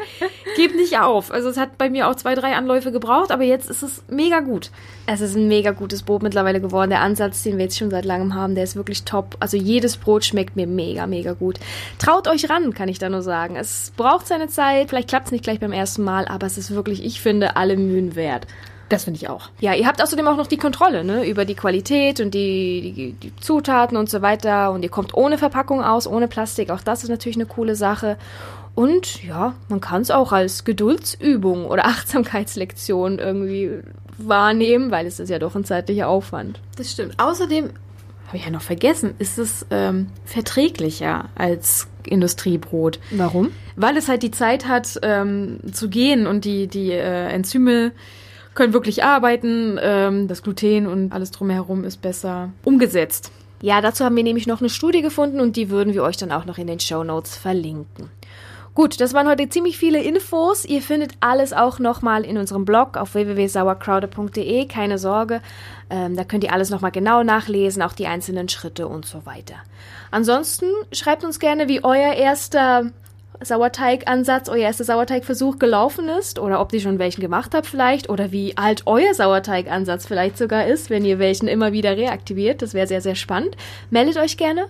Gebt 0.57 0.75
nicht 0.75 0.99
auf. 0.99 1.31
Also 1.31 1.49
es 1.49 1.57
hat 1.57 1.79
bei 1.79 1.91
mir 1.91 2.09
auch 2.09 2.17
zwei, 2.17 2.35
drei 2.35 2.57
Anläufe 2.57 2.91
gebraucht, 2.91 3.31
aber 3.31 3.45
jetzt 3.45 3.71
ist 3.71 3.83
es 3.83 4.03
mega 4.09 4.41
gut. 4.41 4.71
Es 5.07 5.21
ist 5.21 5.37
ein 5.37 5.49
mega 5.49 5.71
gutes 5.71 6.03
Brot 6.03 6.23
mittlerweile 6.23 6.61
geworden. 6.61 6.91
Der 6.91 7.03
Ansatz, 7.03 7.43
den 7.43 7.57
wir 7.57 7.65
jetzt 7.65 7.79
schon 7.79 7.91
seit 7.91 8.05
langem 8.05 8.35
haben, 8.35 8.55
der 8.55 8.65
ist 8.65 8.75
wirklich 8.75 9.05
top. 9.05 9.37
Also 9.39 9.57
jedes 9.57 9.97
Brot 9.97 10.25
schmeckt 10.25 10.57
mir 10.57 10.67
mega, 10.67 11.07
mega 11.07 11.33
gut. 11.35 11.61
Traut 11.99 12.27
euch 12.27 12.51
ran, 12.51 12.75
kann 12.75 12.89
ich 12.89 12.99
da 12.99 13.09
nur 13.09 13.23
sagen. 13.23 13.57
Es 13.57 13.93
braucht 13.97 14.27
seine 14.27 14.49
Zeit. 14.49 14.89
Vielleicht 14.89 15.09
klappt 15.09 15.27
es 15.27 15.33
nicht 15.33 15.45
gleich 15.45 15.61
beim 15.61 15.73
ersten 15.73 16.03
Mal, 16.03 16.27
aber 16.27 16.47
es 16.47 16.59
ist 16.59 16.75
wirklich, 16.75 17.05
ich 17.11 17.21
finde, 17.21 17.57
alle 17.57 17.77
Mühen 17.77 18.15
wert. 18.15 18.47
Das 18.89 19.05
finde 19.05 19.19
ich 19.19 19.29
auch. 19.29 19.51
Ja, 19.61 19.73
ihr 19.75 19.87
habt 19.87 20.03
außerdem 20.03 20.27
auch 20.27 20.37
noch 20.37 20.49
die 20.49 20.57
Kontrolle, 20.57 21.05
ne, 21.05 21.25
über 21.25 21.45
die 21.45 21.55
Qualität 21.55 22.21
und 22.21 22.33
die, 22.35 22.93
die, 22.95 23.13
die 23.13 23.37
Zutaten 23.37 23.97
und 23.97 24.11
so 24.11 24.21
weiter. 24.21 24.73
Und 24.73 24.83
ihr 24.83 24.89
kommt 24.89 25.15
ohne 25.15 25.39
Verpackung 25.39 25.83
aus, 25.83 26.09
ohne 26.09 26.27
Plastik. 26.27 26.71
Auch 26.71 26.81
das 26.81 27.05
ist 27.05 27.09
natürlich 27.09 27.37
eine 27.37 27.47
coole 27.47 27.77
Sache. 27.77 28.17
Und 28.75 29.23
ja, 29.25 29.55
man 29.69 29.81
kann 29.81 30.03
es 30.03 30.11
auch 30.11 30.33
als 30.33 30.65
Geduldsübung 30.65 31.67
oder 31.67 31.85
Achtsamkeitslektion 31.87 33.21
irgendwie 33.21 33.71
wahrnehmen, 34.19 34.91
weil 34.91 35.07
es 35.07 35.21
ist 35.21 35.29
ja 35.29 35.39
doch 35.39 35.55
ein 35.55 35.65
zeitlicher 35.65 36.09
Aufwand. 36.09 36.61
Das 36.77 36.91
stimmt. 36.91 37.15
Außerdem, 37.19 37.71
habe 38.31 38.39
ich 38.39 38.45
ja 38.45 38.53
noch 38.53 38.63
vergessen, 38.63 39.15
ist 39.19 39.39
es 39.39 39.67
ähm, 39.73 40.07
verträglicher 40.25 41.31
als 41.35 41.89
Industriebrot. 42.07 43.01
Warum? 43.11 43.51
Weil 43.75 43.97
es 43.97 44.09
halt 44.09 44.23
die 44.23 44.31
Zeit 44.31 44.69
hat 44.69 45.01
ähm, 45.03 45.59
zu 45.73 45.89
gehen 45.89 46.29
und 46.29 46.45
die, 46.45 46.69
die 46.69 46.93
äh, 46.93 47.27
Enzyme 47.27 47.91
können 48.55 48.73
wirklich 48.73 49.03
arbeiten. 49.03 49.81
Ähm, 49.83 50.29
das 50.29 50.45
Gluten 50.45 50.87
und 50.87 51.13
alles 51.13 51.33
drumherum 51.33 51.83
ist 51.83 52.03
besser 52.03 52.53
umgesetzt. 52.63 53.33
Ja, 53.63 53.81
dazu 53.81 54.05
haben 54.05 54.15
wir 54.15 54.23
nämlich 54.23 54.47
noch 54.47 54.61
eine 54.61 54.71
Studie 54.71 55.03
gefunden 55.03 55.41
und 55.41 55.57
die 55.57 55.69
würden 55.69 55.93
wir 55.93 56.05
euch 56.05 56.17
dann 56.17 56.31
auch 56.31 56.45
noch 56.45 56.57
in 56.57 56.69
den 56.69 56.79
Show 56.79 57.03
Notes 57.03 57.37
verlinken. 57.37 58.11
Gut, 58.75 59.01
das 59.01 59.15
waren 59.15 59.29
heute 59.29 59.49
ziemlich 59.49 59.79
viele 59.79 60.01
Infos. 60.01 60.65
Ihr 60.65 60.81
findet 60.81 61.13
alles 61.19 61.53
auch 61.53 61.81
nochmal 61.81 62.25
in 62.25 62.39
unserem 62.39 62.65
Blog 62.65 62.97
auf 62.97 63.15
www.sauerkraude.de. 63.15 64.67
Keine 64.67 64.97
Sorge, 64.97 65.43
ähm, 65.91 66.17
da 66.17 66.23
könnt 66.23 66.45
ihr 66.45 66.53
alles 66.53 66.71
nochmal 66.71 66.93
genau 66.93 67.25
nachlesen, 67.25 67.83
auch 67.83 67.93
die 67.93 68.07
einzelnen 68.07 68.49
Schritte 68.49 68.87
und 68.87 69.07
so 69.07 69.27
weiter. 69.27 69.57
Ansonsten 70.13 70.67
schreibt 70.93 71.25
uns 71.25 71.41
gerne, 71.41 71.67
wie 71.69 71.83
euer 71.83 72.15
erster 72.15 72.93
Sauerteigansatz, 73.43 74.49
euer 74.49 74.59
erster 74.59 74.85
Sauerteigversuch 74.85 75.59
gelaufen 75.59 76.09
ist 76.09 76.39
oder 76.39 76.61
ob 76.61 76.73
ihr 76.73 76.81
schon 76.81 76.99
welchen 76.99 77.23
gemacht 77.23 77.55
habt 77.55 77.67
vielleicht 77.67 78.11
oder 78.11 78.33
wie 78.33 78.57
alt 78.57 78.83
euer 78.87 79.15
Sauerteigansatz 79.15 80.07
vielleicht 80.07 80.37
sogar 80.37 80.67
ist, 80.67 80.91
wenn 80.91 81.05
ihr 81.05 81.19
welchen 81.19 81.49
immer 81.49 81.73
wieder 81.73 81.97
reaktiviert. 81.97 82.61
Das 82.61 82.75
wäre 82.75 82.87
sehr, 82.87 83.01
sehr 83.01 83.15
spannend. 83.15 83.57
Meldet 83.89 84.19
euch 84.19 84.37
gerne. 84.37 84.67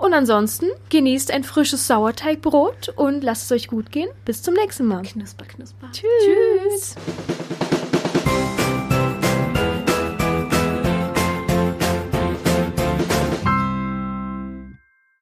Und 0.00 0.14
ansonsten 0.14 0.66
genießt 0.88 1.30
ein 1.30 1.44
frisches 1.44 1.86
Sauerteigbrot 1.86 2.88
und 2.96 3.22
lasst 3.22 3.44
es 3.44 3.52
euch 3.52 3.68
gut 3.68 3.92
gehen. 3.92 4.08
Bis 4.24 4.42
zum 4.42 4.54
nächsten 4.54 4.86
Mal. 4.86 5.02
Knusper, 5.02 5.44
knusper. 5.44 5.90
Tschüss. 5.92 6.96
Tschüss. 6.96 7.69